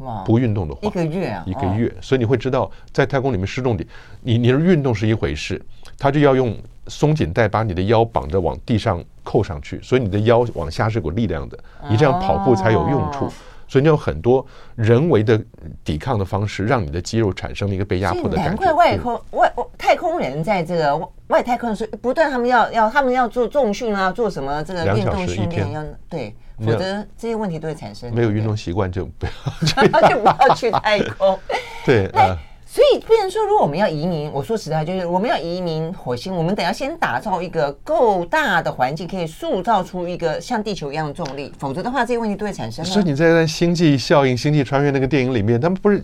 [0.00, 0.22] 哇！
[0.24, 1.90] 不运动的话，一个月啊，一个月。
[2.02, 3.88] 所以你会知道，在太空里面失重点，
[4.20, 5.58] 你你的运动是一回事，
[5.98, 6.54] 他就要用
[6.88, 13.32] 松紧带把你的腰绑着往地上扣上去，所以你的腰往下是有力量的，你这样跑步才有用处。
[13.70, 15.40] 所以你有很多人为的
[15.84, 18.48] 抵抗的方式，让你的肌肉产生了一个被压迫的感觉。
[18.48, 28.12] 难怪外空外太空人在这个外太空的时候，不断他们要要他们要做重训啊，做什么这个运动训练要对，否则这些问题都会产生。
[28.12, 31.38] 没有运动习惯就不要 就不要去太空。
[31.86, 32.36] 对啊。
[32.72, 42.84] 所以，变成说，如果我们要移民，我说实在，就是我们要移民火星，我们等要先打造一个够大的环境，可以塑造出一个像地球一样的重力，否则的话，这些问题都会产生。
[42.84, 46.00] 所以你在《星际效应》《星际穿越》那个电影里面，他们不是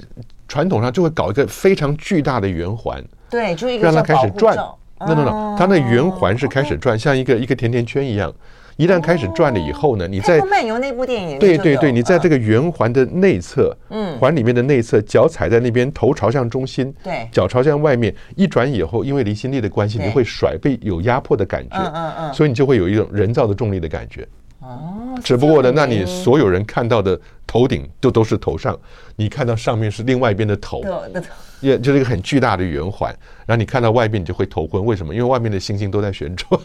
[0.49, 3.01] 传统上就会搞一个非常巨大的圆环，
[3.31, 4.57] 对，就一个让它开始转。
[4.99, 8.35] no no no，它那圆环是开始转，像一个一个甜甜圈一样。
[8.77, 24.29] 一旦开始转了以后呢，你在《太空漫游》那部电影，对对对，你在这个圆环的内侧，嗯，环里面的内侧，脚踩在那边，头朝向中心，对，脚朝向外面，一转以后，因为离心力的关系，你会甩，被有压迫的感觉，嗯嗯嗯，所以你就会有一种人造的重力的感觉。
[24.61, 28.77] 哦，只不过呢，那你所有人看到的头顶就都是头上，
[29.15, 30.83] 你看到上面是另外一边的头，
[31.61, 33.15] 也就是一个很巨大的圆环，
[33.47, 35.15] 然后你看到外面你就会头昏，为什么？
[35.15, 36.61] 因为外面的星星都在旋转，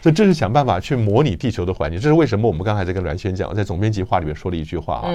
[0.00, 2.00] 所 以这是想办法去模拟地球的环境。
[2.00, 2.48] 这是为什么？
[2.48, 5.10] 我们刚才在跟栾轩讲，在总编辑话里面说了一句话啊，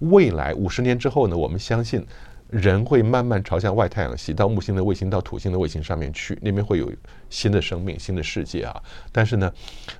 [0.00, 2.04] 未来五十年之后呢，我们相信。
[2.50, 6.92] 人会慢慢朝向外太阳系，到木星的卫星，到土星的卫星上面去，那边会有
[7.28, 8.82] 新的生命、新的世界啊！
[9.12, 9.52] 但是呢，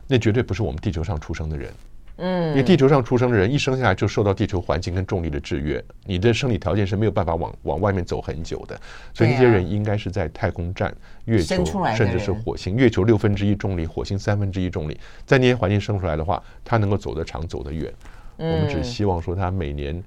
[0.08, 1.72] 那绝对不是我们地球上出生的人，
[2.20, 8.78] 嗯，因为地球上出生的人一生下来就受到地球环境跟重力的制约，你的生理条件是没有办法往往外面走很久的，
[9.14, 11.64] 所以那些人应该是在太空站、月球，
[11.96, 12.76] 甚至是火星。
[12.76, 17.92] 月球六分之一重力，火星三分之一重力，在那些环境生出来的话，他能够走得长，走得远。
[18.40, 20.02] 我们只希望说，他每年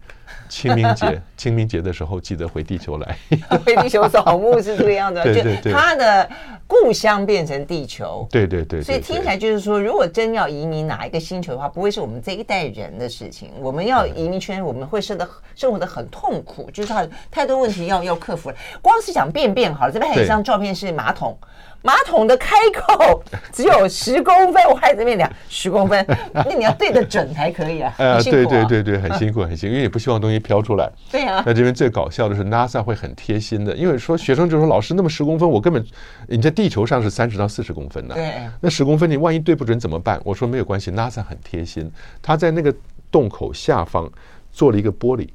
[0.50, 3.18] 清明节 清明节的时候记得回地球来，
[3.64, 5.22] 回地球扫墓是这个样子。
[5.22, 6.28] 对对对，他的
[6.66, 8.28] 故乡变成地球。
[8.32, 8.82] 对对对。
[8.82, 13.52] 所以听起来就是说，如果真要移民哪一个星球的话，不会是我们这一代人的事情。
[13.60, 18.56] 我们要移民圈，我们会生的生活的很痛苦，就是他太多问题要要克服了。
[18.82, 21.38] 光是讲便便好了，这边还有一张照片是马桶。
[21.84, 27.94] 马桶的开口只有十公分，我还在那边量 十公分，那你要对得准才可以啊。
[28.00, 30.90] 哎呀，对对对对，很辛苦很辛苦，因为也不希望东西飘出来。
[31.12, 31.44] 对啊。
[31.46, 35.86] 那这边最搞笑的是 NASA 会很贴心的，因为说学生就说老师那么十公分，我根本
[36.28, 38.16] 你在地球上是三十到四十公分的。
[38.16, 38.34] 对。
[38.62, 40.20] 那十公分你万一对不准怎么办？
[40.24, 41.92] 我说没有关系，NASA 很贴心，
[42.22, 42.74] 他在那个
[43.12, 44.10] 洞口下方
[44.54, 45.28] 做了一个玻璃，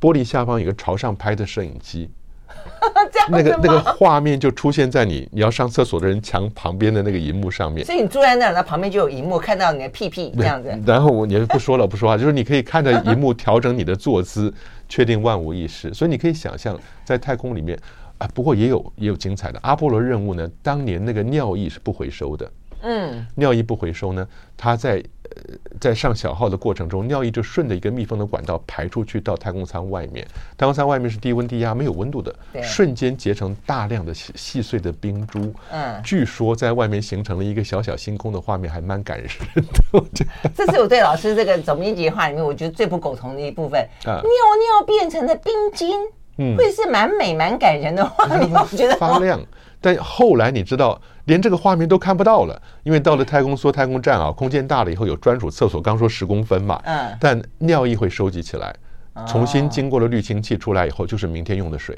[0.00, 2.08] 玻璃下方有个朝上拍的摄影机。
[3.28, 10.76] 那个那个画面就出现在你你要上厕所的人墙旁边的那个荧幕上面，所以你坐在那儿，那旁边就有荧幕，看到你的屁屁这样子。
[10.86, 14.52] 然后我你不说了不说话，就是你可以看着荧幕调整你的坐姿，
[14.88, 15.92] 确定万无一失。
[15.94, 17.78] 所以你可以想象在太空里面
[18.18, 20.48] 啊，不过也有也有精彩的阿波罗任务呢。
[20.62, 22.50] 当年那个尿液是不回收的，
[22.82, 25.02] 嗯，尿液不回收呢，它在。
[25.32, 30.26] 呃，在上小号的过程中，尿液就顺着一个密封的管道排出去到太空舱外面。
[30.58, 35.54] 太空舱外面是低温低压，没有温度的，瞬间结成大量的细细碎的冰珠。
[35.70, 40.04] 嗯，据说在外面形成了一个小小星空的画面，还蛮感人的。
[40.52, 43.80] 这是我对老师这个总编辑话里面，我觉得最不苟同的一部分。
[44.04, 45.96] 尿尿变成了冰晶，
[46.38, 49.40] 嗯，会是蛮美蛮感人的画面， 我觉得发亮。
[49.80, 58.74] 但后来你知道，连这个画面都看不到了，因为到了太空梭太空站啊，空间大了以后有专属厕所，刚说十公分嘛，嗯，但尿液会收集起来，
[59.26, 61.96] 重新经过了滤清器出来以后，就是明天用的水。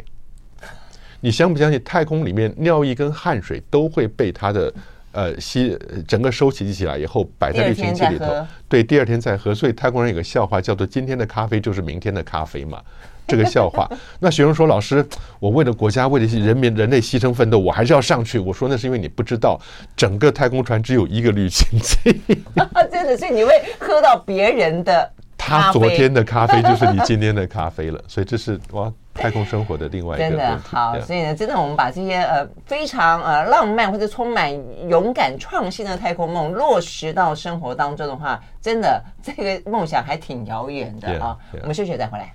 [1.20, 4.72] 你相不相信，太空里面尿液跟汗水都会被它的
[5.12, 8.26] 呃吸整个收集起来以后摆在滤清器里头，
[8.68, 9.54] 对，第二天再喝。
[9.54, 12.82] 所以太空人有个笑话叫做“今天的咖啡就是明天的咖啡”嘛。
[13.26, 13.88] 这个笑话，
[14.20, 15.06] 那学生说：“老师，
[15.38, 19.60] 我为了国家，为了人民、人类牺牲奋斗，我还是要上去。”我说：“那是因为你不知道，
[19.96, 22.20] 整个太空船只有一个滤清器。
[22.90, 28.00] ”真的是你会喝到别人的他昨天的咖啡，就是你今天的咖啡了。
[28.06, 30.98] 所以这是哇，太空生活的另外一个真的好。
[31.00, 34.52] 所以呢，真的我们把这些呃非常呃浪漫或者充满
[34.88, 41.36] 勇敢创新的太空梦落实到生活当中的话，真的这个梦想还挺遥远的啊。
[41.60, 42.32] 我们休息再回来。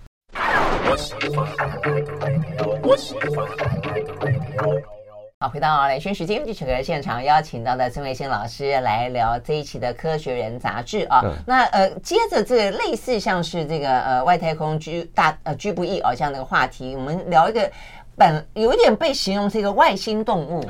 [5.39, 11.21] 好，回到雷军时间，继续和现场邀请到的曾维新老师来聊这一期的《科学人》杂志啊。
[11.45, 17.69] 那呃，接着这个类似像是这个呃外太空居大呃居不易啊这样的一个话题，我们聊一个
[18.15, 20.65] 本有一点被形容是一个外星动物。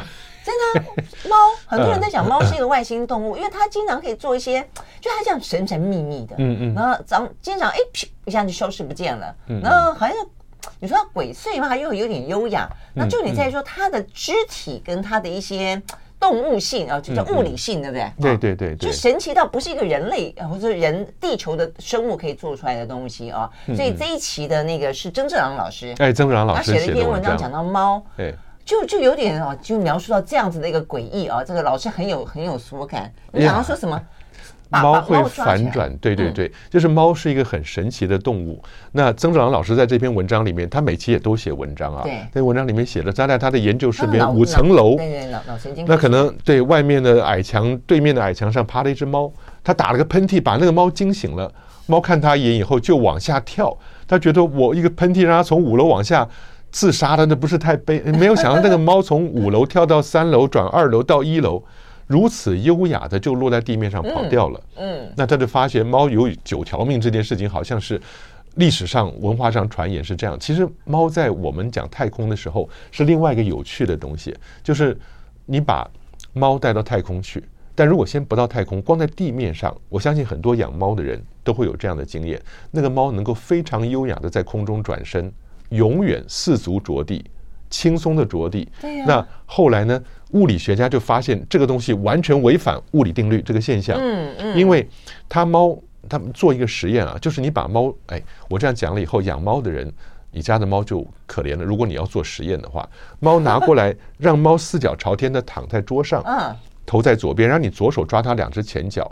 [0.47, 0.55] 真
[0.85, 1.35] 的，猫
[1.67, 4.61] 很多人在讲猫是一个外星动物，因为它经常可以做一些，
[5.01, 7.77] 就它这样神神秘秘的，嗯嗯，然后长经常哎，
[8.23, 10.15] 一下就消失不见了，然后好像
[10.79, 15.81] 你说它鬼祟嘛，又有点优雅，那就你在说它的肢体跟它的一些
[16.17, 18.37] 动物性啊，就叫物理性，对不对？
[18.37, 27.37] 对对对，就神奇到不是一个人类或者人地球的生物可以做出来的东西啊，所以这一期的那个是曾志郎老师，哎，曾志郎老师他写了一篇文章。
[27.37, 28.01] 讲到猫，
[28.67, 33.09] 就就有点啊，就描述到这样子的一个诡异啊，这个老师很有很有所感。
[33.31, 33.99] 你想要说什么？
[34.69, 38.61] 猫会反转，对对对，就是猫是一个很神奇的动物。
[38.91, 42.01] 那曾志郎老师在这篇文章里面，他每期也都写文章啊。
[42.03, 45.85] 对，在文章里面写了，他在他的研究室里面五层楼，对对，脑脑神经。
[45.87, 49.31] 那可能对外面的矮墙，对面的矮墙上爬了一只猫，
[49.63, 51.49] 他打了个喷嚏，把那个猫惊醒了。
[51.85, 53.73] 猫看他一眼以后就往下跳，
[54.05, 56.27] 他觉得我一个喷嚏让他从五楼往下。
[56.71, 61.63] 自杀的那不是太悲， 没有想到那个猫从五楼跳到三楼，转二楼到一楼，
[62.05, 64.61] 如此优雅的就落在地面上跑掉了。
[64.75, 67.99] 嗯，那他就发现猫有九条命这件事情，好像是
[68.55, 70.37] 历史上文化上传言是这样。
[70.39, 74.95] 其实猫在我们讲太空的时候是另外一个有趣的东西，就是
[75.45, 75.89] 你把
[76.33, 82.39] 猫带到太空去，但如果先不到太空，光在地面上，我相信很多养猫的人都会有这样的经验，
[82.71, 85.31] 那个猫能够非常优雅的在空中转身。
[85.69, 87.23] 永远四足着地，
[87.69, 88.67] 轻松的着地。
[88.81, 89.05] 对呀。
[89.07, 90.01] 那后来呢？
[90.31, 93.97] 物理学家就发现这个东西完全违反物理定律这个现象。
[93.97, 94.57] 嗯嗯。
[94.57, 94.85] 因为
[95.29, 95.73] 他猫，
[96.09, 99.89] 他们做一个实验啊，就是你把猫，哎，我这样讲了以后，养猫的人，
[100.31, 101.63] 你家的猫就可怜了。
[101.63, 102.85] 如果你要做实验的话，
[103.21, 106.53] 猫拿过来，让猫四脚朝天的躺在桌上，嗯，
[106.85, 109.09] 头在左边，让你左手抓它两只前脚。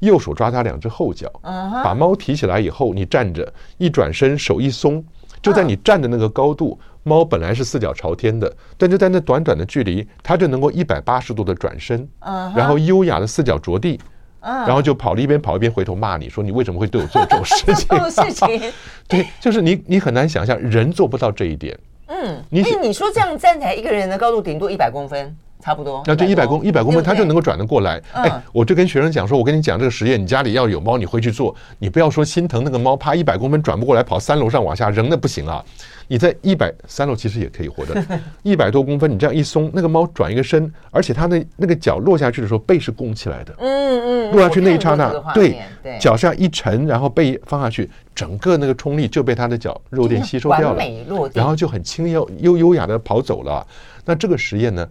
[0.00, 5.02] 右手抓它两只后脚，把猫提起来以后，你站着，一转身手一松，
[5.48, 12.06] 就在你站的那个高度，猫本来是四脚朝天的，但就在那短短的距离，它就能够一百八十度的转身，
[12.54, 13.98] 然后优雅的四脚着地，
[14.42, 17.98] 然后就跑了一边跑一边回头骂你说，你为什么会对我做这种事情？
[18.10, 18.72] 事情，
[19.08, 21.74] 对，就是你你很难想象人做不到这一点。
[22.08, 25.34] 嗯，你你说这样站起来一个人的高度顶多一百公分。
[25.60, 28.00] 差不多，那就一百公一百公分，它就能够转得过来。
[28.12, 35.64] 哎，我就跟学生讲说，我跟你讲这个实验，你家里要有猫，你回去做，你不要说心疼那个猫，怕一百公分转不过来，跑三楼上往下扔，那不行啊！
[36.10, 38.02] 你在一百三楼其实也可以活的，
[38.42, 43.54] 一百多公分，你这样一松，那个猫转一个身，而且它的那个脚落下去的时候，背是弓起来的。
[43.58, 45.58] 嗯嗯，落下去那一刹那，对，
[46.00, 50.82] 脚下一沉，然后背放下去，整个那个冲力就被它的脚肉垫吸收掉了，
[51.34, 53.66] 然后就很轻优优优雅的跑走了。
[54.06, 54.88] 那这个实验呢？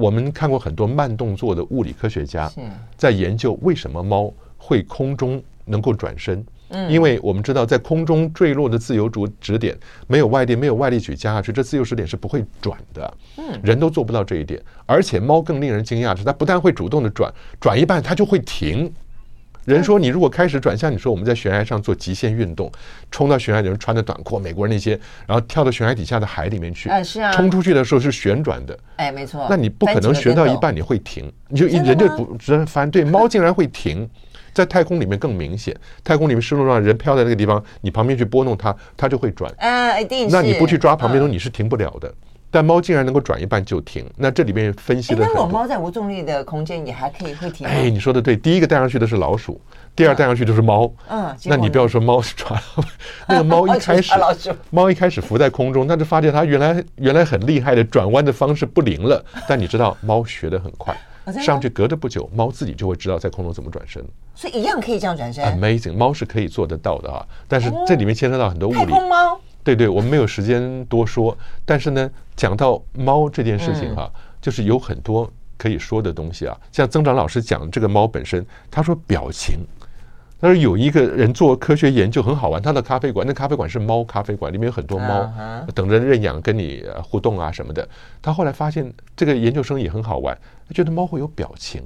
[0.00, 2.50] 我们看过很多慢动作的物理科学家
[2.96, 6.44] 在研究为什么猫会空中能够转身。
[6.72, 13.12] 嗯，因为我们知道在空中坠落的自由主指点没有外力，没有外力矩加下去，这自由指点是不会转的。
[13.36, 18.90] 嗯，人都做不到这一点，而且猫更令人惊讶的是，它不但会主动的转，转一半它就会停。
[19.64, 22.70] 人说，你如果开始转向，你说我们在悬崖上做极限运动，
[23.10, 34.08] 冲到悬崖里面穿着短裤，美国人那些，然后跳到悬崖底下的海里面去，哎，是啊，冲出去的时候是旋转的，哎，没错，那你不可能学到一半你会停，你就人就不只能翻，对，猫竟然会停，
[34.52, 42.12] 在太空里面更明显，太空里面失重让人飘在那个地方，你旁边去拨弄它，它就会转，哎，一定，那你不去抓旁边东西，你是停不了的。
[42.50, 45.24] 但猫竟然能够转一半就停，那这里面分析的。
[45.24, 47.66] 那我猫在无重力的空间也还可以会停。
[47.66, 49.60] 哎，你说的对，第一个带上去的是老鼠，
[49.94, 50.92] 第二带上去就是猫。
[51.08, 52.60] 嗯，那你不要说猫是转，
[53.28, 54.12] 那个猫一开始，
[54.70, 59.24] 猫一开始浮在空中，那就发现它原来原来很厉害的转弯的方式不灵了。
[59.48, 60.96] 但你知道，猫学得很快，
[61.40, 64.04] 上去隔着不久，猫自己就会知道在空中怎么转身。
[64.34, 65.44] 所以一样可以这样转身。
[65.44, 68.92] Amazing，猫是可以做得到的啊，但是这里面牵扯到很多物理。
[69.08, 69.40] 猫。
[69.62, 76.58] 对对，我们没有时间多说，但是呢，讲到猫这件事情哈、啊，就是有很多可以说的东西啊。
[76.72, 79.58] 像曾长老师讲这个猫本身，他说表情，
[80.40, 85.30] 他说有一个人做科学研究很好玩，他的咖啡馆，那咖啡馆是猫咖啡馆，里面有很多猫
[85.74, 87.86] 等着认养跟你互动啊什么的。
[88.22, 91.82] 他后来发现这个研究生也很好玩，他觉得猫会有表情。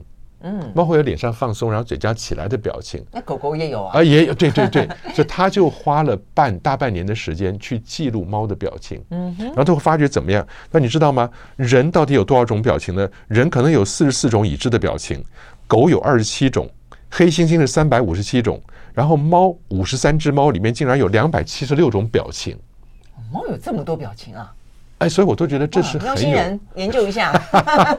[0.47, 3.03] 嗯，猫会有脸上放松，然后嘴角起来的表情。
[3.11, 3.99] 那狗狗也有啊？
[3.99, 9.03] 啊，也有，对对对，所以他就花了半大半年的时间去记录猫的表情。
[9.09, 10.47] 嗯哼，然后他会发觉怎么样？
[10.71, 11.31] 那你知道吗？
[11.57, 13.09] 人到底有多少种表情呢？
[13.27, 15.25] 人可能有四十四种已知的表情，
[15.67, 16.69] 狗有二十七种，
[17.11, 18.61] 黑猩猩是三百五十七种，
[18.93, 22.55] 然后猫五十三只猫里面竟然有两百七十六种表情。
[23.33, 24.53] 猫有这么多表情啊？
[25.05, 26.35] 哎，所以我都觉得这是很有。
[26.35, 27.33] 人研究一下，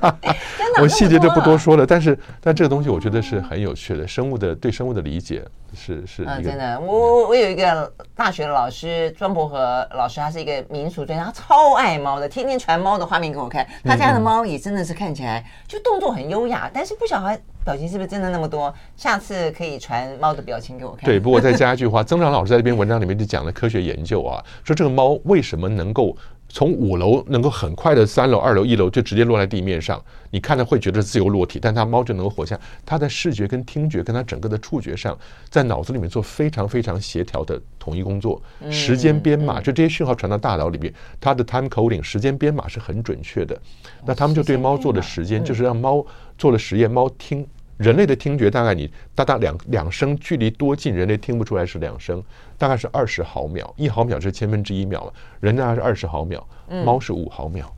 [0.82, 1.86] 我细节就不多说了。
[1.86, 6.24] 但是，但这个东西我觉得是很有趣的，生物的对生物的理解是是。
[6.24, 13.66] 啊，真的，我我有一个大学的老师庄伯和老师，他是一个民俗专家，他超爱猫的，天天传猫的画面给我看。
[13.84, 18.74] 他家的猫也真的是看起来就动作很优雅，但是不晓得表情是不是真的那么多。
[18.98, 21.06] 下次可以传猫的表情给我看。
[21.06, 26.16] 对，不过再加一句话，曾长老师在这篇文章里面就讲了科学研究啊，说这个猫为什么能够。
[26.56, 32.58] 从五楼能够很快的三楼、二楼、一楼就直接落在地面上，你看着会觉得自由落体，但它猫就能够活下。
[32.86, 38.42] 它在视觉跟听觉跟它整个的触觉上，在脑子里面做非常非常协调的统一工作。
[38.72, 43.62] 时间编码就这些讯号传到大脑里面，它的 time coding 时间编码是很准确的。
[44.06, 46.06] 那他们就对猫做的时间，就是让猫
[46.38, 47.46] 做了实验，猫听。
[47.78, 52.24] 人类的听觉大概你大大两两声距离多近，人类听不出来是两声，
[52.58, 56.48] 大概是二十毫秒，一毫秒是千分之一秒了，人大概是二十毫秒，
[56.86, 57.70] 猫是五毫秒，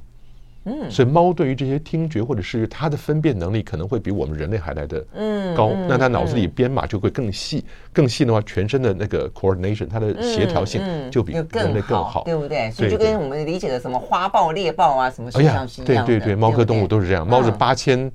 [0.65, 5.03] 嗯，所以猫对于这些听觉或者是它的分辨能力可能会比我们人类还来的
[5.55, 10.79] 高，那它脑子里编码就会更细，更细的话，全身的那个 coordination，它的协调性
[11.09, 12.69] 就比人类更好，对不对？
[12.69, 18.11] 所以就跟我们理解的什么花豹、猎豹啊什么是一样的，对对对，猫科动物都是这样，猫是八千。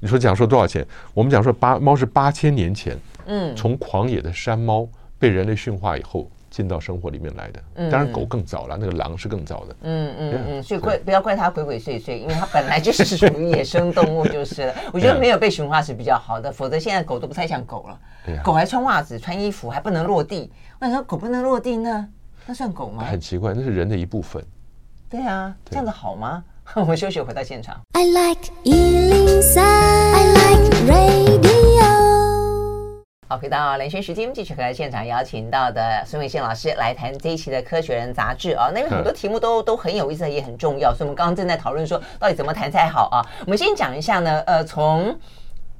[0.00, 0.86] 你说讲说多少钱？
[1.14, 4.86] 我们讲说八猫是八千年前，嗯，从狂野的山猫
[5.18, 7.90] 被人类驯化以后进到生活里面来的。
[7.90, 9.76] 当然狗更早了，那个狼是更早的。
[9.82, 14.74] 嗯嗯嗯，所以怪不要怪它鬼鬼祟祟，因为它本来就是属于野生动物就是了。
[14.92, 17.98] 我觉得没有被驯化是比较好的，否则现在狗都不太像狗了。
[18.36, 20.50] 啊狗还穿袜子、穿衣服，还不能落地。
[20.78, 22.08] 我想说狗不能落地呢，
[22.46, 23.04] 那算狗吗？
[23.04, 24.44] 很奇怪，那是人的一部分。
[25.08, 26.44] 对啊，这样子好吗？
[26.74, 27.78] 我们休息，回到现场。
[27.92, 31.44] I like 103, I like radio。
[33.28, 38.70] 好，回到连线时间，继续和现场邀请到的孙伟宪老师来谈这一期的《科学人》杂志啊。
[38.74, 43.20] 那边很多题目都都很有意思，也很重要，所以我们刚刚正在讨论说，到底怎么谈才好啊？
[43.44, 45.14] 我们先讲一下呢，呃，从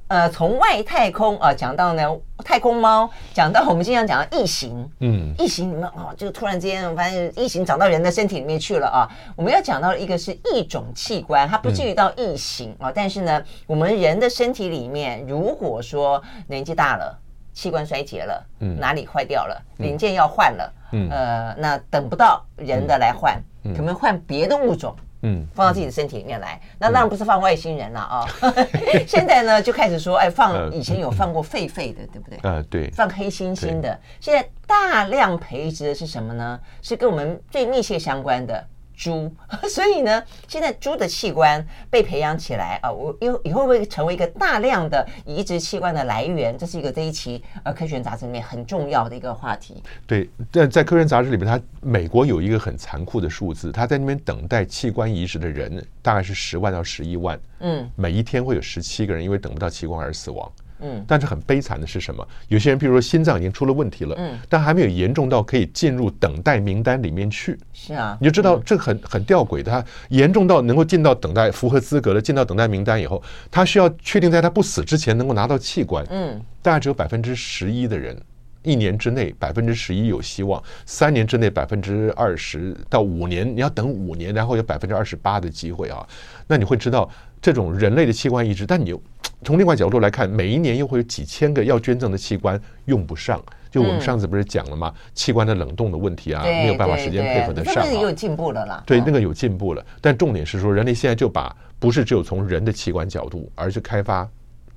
[0.07, 2.03] 呃，从外太空啊讲到呢
[2.43, 9.09] 太空猫，讲到我们经常讲的异形，嗯，异形你们哦，就突然之间发现异形长到人的身体里面去了啊。
[9.35, 17.17] 我们要讲到一个是异种器官，它不至于到异形啊，但是呢，我们人的身体里面，如果说年纪大了，
[17.53, 23.41] 器官衰竭了，嗯，哪里坏掉了，零件要换了，嗯，呃，那等不到人的来换，
[23.75, 24.95] 可不可以换别的物种？
[25.25, 28.25] 嗯，放到自己的身体里面来，那当然不是放外星人了啊。
[29.07, 32.39] 现在呢，就开始说，哎，放以前有放过狒狒的，对不对？
[32.43, 33.99] 呃，对，放黑猩猩的。
[34.19, 36.59] 现在大量培植的是什么呢？
[36.83, 38.63] 是跟我们最密切相关的。
[38.95, 39.31] 猪，
[39.69, 46.57] 所以呢，现在猪的器官被培养起来啊，我以后以后会不会成为一个大量的移植器官的来源？
[46.57, 49.83] 这是一个这一期呃科学杂志里面很重要的一个话题。
[50.07, 60.51] 对，但在科学杂志里面，它美国有一个很残酷的数字，他在那边等待器官移植的人大概是十万到十一万，嗯，每一天会有十七个人因为等不到器官而死亡。
[60.57, 60.64] 嗯，
[61.07, 62.27] 但是很悲惨的是什么？
[62.47, 67.57] 有些人，比如说心脏已经出了问题了，嗯，但还没有严重到可以进入等待名单里面去。
[67.73, 76.05] 是啊，你就知道这很很吊诡的，他严重到能够进到等待符合资格的，进到等待名单以后，他需要确定在他不死之前能够拿到器官。
[76.09, 78.19] 嗯，大概只有百分之十一的人，
[78.63, 86.05] 一年之内百分之十一有希望，三年之内百分之二十到五年，你要等五年，然后有百分之二十八的机会啊。
[86.47, 87.09] 那你会知道
[87.45, 88.99] 这种人类的器官移植，但你又。
[89.45, 93.39] 从另外角度来看，每一年又会有几千个要捐赠的器官用不上。
[93.69, 94.91] 就我们上次不是讲了吗？
[95.13, 97.85] 器官的冷冻的问题啊，没有办法时间配合得上。
[97.85, 98.83] 那个有进步了啦。
[98.87, 99.85] 对，那个有进步了。
[100.01, 104.27] 但重点是说，人类现在就把不是只有从人的器官角度，而是开发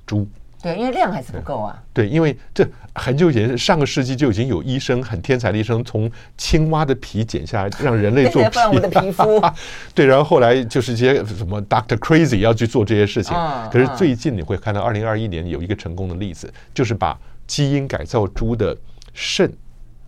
[0.04, 0.28] 猪。
[0.60, 1.80] 对，因为量还是不够啊。
[1.92, 8.58] 对，因为这很久以前，上个世纪就已经有医生很天才的医生，从青蛙的皮剪下来，让人类做皮。
[8.66, 9.40] 我们的皮肤。
[9.94, 13.36] 对，然后后来就是一些什么 Doctor Crazy 要去做这些事情。
[13.70, 18.76] 可是最近你会看到，二零二一年有一个成功的例子，就是把基因改造猪的
[19.14, 19.52] 肾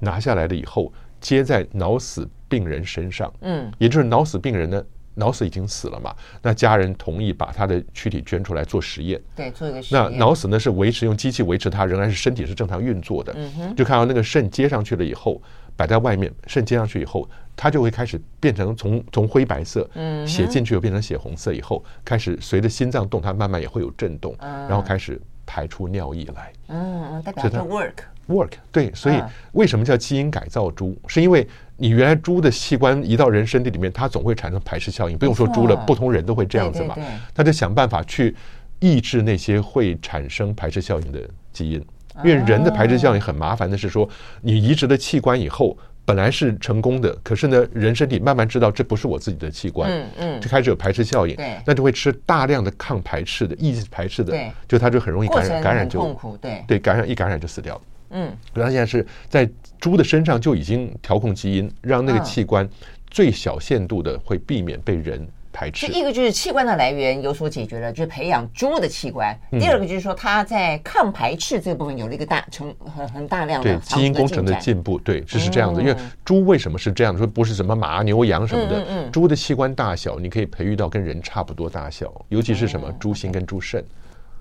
[0.01, 3.32] 拿下来了以后，接在脑死病人身上。
[3.42, 4.82] 嗯，也就是脑死病人呢。
[5.21, 6.12] 脑死已经死了嘛？
[6.43, 9.21] 那家人同意把他的躯体捐出来做实验。
[9.37, 10.03] 对，做一个实验。
[10.03, 13.33] 那脑死呢是维持用机器维持他，仍然是身体是正常运作的。
[13.37, 13.77] 嗯哼。
[13.77, 15.41] 就看到那个肾接上去了以后，
[15.77, 26.53] 摆在外面，肾接上去以后，它就会开始变成从从灰白色，嗯，血进去又变成血红色以后，开始随着心脏动，它慢慢也会有震动，然后开始排出尿液来。
[26.68, 27.93] 嗯，代表它 work。
[28.29, 29.21] work 对，所以
[29.53, 30.97] 为什么叫基因改造猪？
[31.07, 31.47] 是因为。
[31.81, 35.16] 你原来猪的器官移到人身体里面，它总会产生排斥效应。
[35.16, 36.95] 不用说猪了，不同人都会这样子嘛。
[37.35, 38.37] 他就想办法去
[38.81, 41.18] 抑制那些会产生排斥效应的
[41.55, 41.83] 基因。
[42.22, 44.07] 因为人的排斥效应很麻烦的是说，
[44.43, 45.74] 你移植了器官以后，
[46.05, 51.35] 本来是成功的，可是呢，人身体慢慢知道这不是我自己的器官，嗯嗯，就开始有排斥效应。
[51.37, 57.81] 对，那就会吃大量的抗排斥的、抑制排斥的，对，就它就很容易感染，感染就痛苦，对，对，感染一感染就死掉了。
[58.11, 59.49] 嗯，然后现在是在
[59.79, 62.69] 猪的身上就已经调控基因，让那个器官
[63.11, 65.87] 最小限度的会避免被人排斥。
[65.87, 69.37] 一个就是器官的来源有所解决了，就是培养猪的器官。
[69.53, 74.99] 第二个就是说，它在抗排斥这个部分有了一个大成很很大量的对基因工程的进步。
[74.99, 75.81] 对，是是这样子。
[75.81, 77.17] 因为猪为什么是这样？
[77.17, 83.85] 说不是什么马牛羊什么的，猪的器官大小你可以培育到跟人差不多大小，尤其是什么猪心跟猪肾。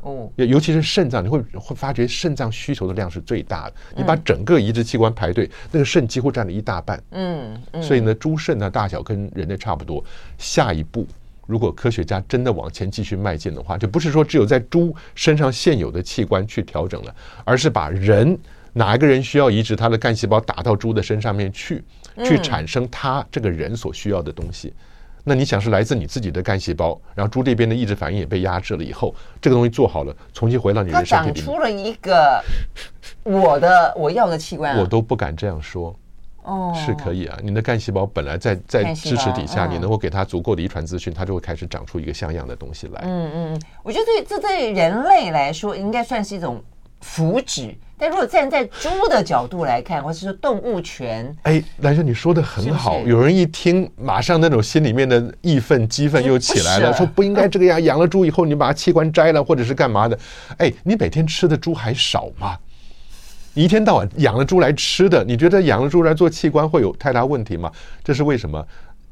[0.01, 3.73] 哦，尤其是肾脏，你会会发觉肾脏需求的量是最大的。
[3.97, 7.01] 你把整个移植器官排队，那个肾几乎占了一大半。
[7.11, 10.03] 嗯，所以呢，猪肾的大小跟人类差不多。
[10.37, 11.05] 下一步，
[11.45, 18.37] 如果科学家真的往前继续迈进的话，就不是说只有在猪身上现有的器官去调整了，而是把人
[18.71, 21.83] 哪一个人需要移植他的干细胞打到猪的身上面去，
[22.23, 24.73] 去产生他这个人所需要的东西。
[25.23, 32.43] 那你想是来自你自己的干细胞，然后猪这边的抑制反应也被压制了以后，这个东西做好了，重新回到你的身体里面，它长出了一个
[33.23, 35.95] 我的我要的器官，我都不敢这样说。
[36.43, 43.01] 哦，是可以啊，你的干细胞本来在在支持底下，你能够给它足够的遗传资讯，它就会开始长出一个像样的东西来。
[43.03, 46.63] 嗯嗯，我觉得对这对人类来说应该算是一种
[47.01, 47.75] 福祉。
[48.01, 52.99] 但如果站在猪的角度来看，或是说动物权，哎，兰萱，你说的很好。
[52.99, 57.83] 是是有人一听，马上那种心里面的义愤、激愤又起来了，说不应该这个样。
[57.83, 60.17] 养了猪以后，你把它器官摘了，或者是干嘛的？
[60.59, 62.57] 哎，你每天吃的猪还少吗？
[63.53, 67.69] 你一天到晚养了猪来吃的，你觉得养了猪来做器官会有太大问题吗？
[68.01, 68.65] 这是为什么？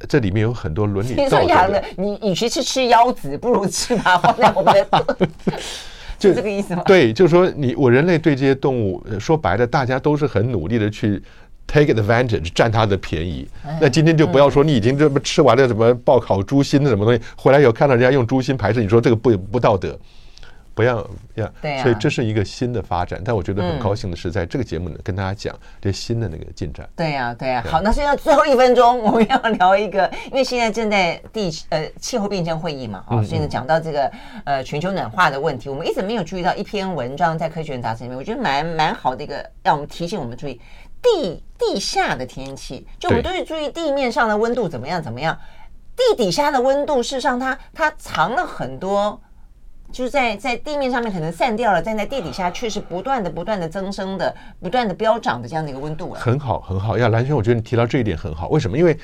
[0.08, 1.24] 这里面有很多伦理道德。
[1.24, 5.18] 你说养了，你与其是吃腰子，不如吃麻花在我们的。
[6.20, 6.84] 就这个意思吗？
[6.86, 11.22] 对，就是说你我人类对这些动物说白了，大家都是很努力的去
[11.68, 13.48] take advantage 占它的便宜。
[13.80, 19.98] 那今天就不要说你已经这么吃完了什么爆烤猪心的什么东西，回来以后看到人家用猪心排斥，你说这个不不道德。
[20.78, 21.00] 不要
[21.34, 21.52] 呀。
[21.60, 26.88] 对，所以这是一个新的发展，但我觉得很高兴的是，在这个节目呢，跟大家讲这新的那个进展。
[26.96, 27.64] 对呀，对呀。
[27.68, 34.12] 好，那现在最后一分钟，我们要聊一个，因为现在正在地呃气候变迁会议嘛，啊，所以呢讲到这个
[34.46, 40.62] 呃全球暖化的问题，我们一直没有注意到一篇文章在科学杂志里面，我觉得蛮蛮好的一个，让我们提醒我们注意
[41.02, 45.38] 地地下的天气，就我们都是注意地面上的温度怎么样怎么样。
[45.96, 49.20] 地底下的温度，事实上它它藏了很多，
[49.92, 56.14] 就是在在地面上面可能散掉了，但在地底下却是不断的、不断的增生的、不断的飙涨的这样的一个温度。
[56.14, 58.48] 很好，很好呀，蓝轩，我觉得你提到这一点很好。
[58.50, 58.78] 为什么？
[58.78, 58.98] 因为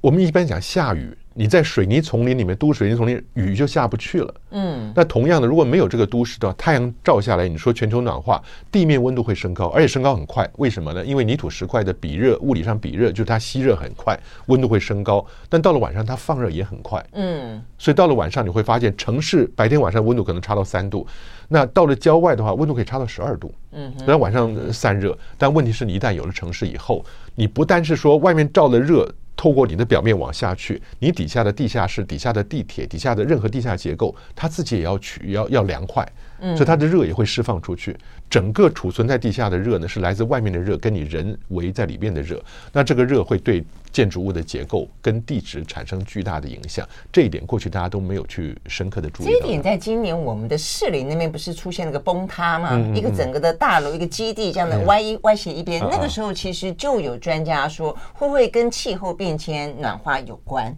[0.00, 1.16] 我们一般讲下雨。
[1.34, 4.34] 你在水泥丛林里面，都市水泥丛林，雨就下不去了。
[4.50, 10.48] 嗯，那同样的，如果没有这个都市的话，太阳照下来，你说全球暖化，地面温度会升高，而且升高很快。
[10.58, 11.04] 为什么呢？
[11.04, 15.24] 因为泥土石块的比热，物理上比热，就是它吸热很快，温度会升高。
[15.48, 17.04] 但到了晚上，它放热也很快。
[17.12, 21.06] 嗯，所以到了晚上，你会发现城市白天晚上温度可能差到三度，
[21.48, 23.52] 那到了郊外的话，温度可以差到十二度。
[23.72, 27.02] 嗯，那晚上散热，但问题是你一旦有了城市以后，
[27.34, 29.08] 你不但是说外面照的热。
[29.42, 36.08] 透过你的表面往下去，你底下的地下室、底下的地铁、底下的任何地下结构，它自己也要取，要要凉快，
[36.42, 37.96] 所以它的热也会释放出去。
[38.28, 42.42] 整个储存在地下的热呢，是来自外面的热，跟你人围在里面的热。
[42.72, 43.62] 那这个热会对
[43.92, 46.88] 建筑物的结构跟地质产生巨大的影响。
[47.12, 49.26] 这一点过去大家都没有去深刻的注意。
[49.26, 52.78] 这一点在今年我们的市里那边不是出现了个崩塌嘛？
[52.94, 55.80] 一个整个的大楼，一个基地这样的歪一歪斜一边。
[55.90, 60.74] 那个时候其实就有专家说，会不会跟气候变迁暖化有关？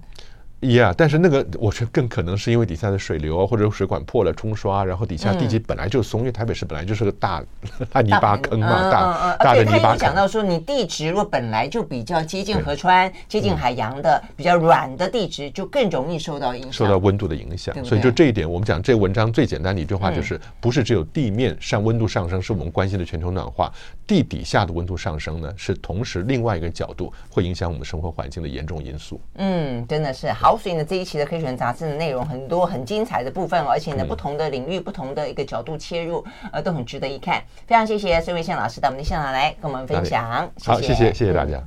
[0.73, 7.43] 呀，yeah, 但是那个我觉得更可能是因为底下的水流或者水管破了冲刷，然后底下地基本来就松，因为台北市本来就是个大
[7.93, 9.99] 大泥巴坑嘛，大大的泥巴坑。
[9.99, 17.75] 讲到说，你地质如果本来就比较接近河川、接近海洋的比较软的地质，就更容易受到影响，受到温度的影响。
[17.85, 23.73] 所以就这一点，我们讲这文章最简单的一句话就是：不是只有地面上温度上升是我们关心的全球暖化，
[24.07, 29.21] 地底下的温度上升呢，是同时另外一个角度会影响我们生活环境的严重因素。
[29.37, 30.59] 嗯，真的是好。
[30.59, 37.43] 所以呢，这一期的《科学人》杂志的内容很多很精彩的部分，而且呢，不同的领域、不同的一个角度切入，呃，都很值得一看。
[37.67, 40.51] 非常谢谢孙维宪老师到我们的现场来跟我们分享。
[40.65, 41.65] 好，谢谢，谢谢大家。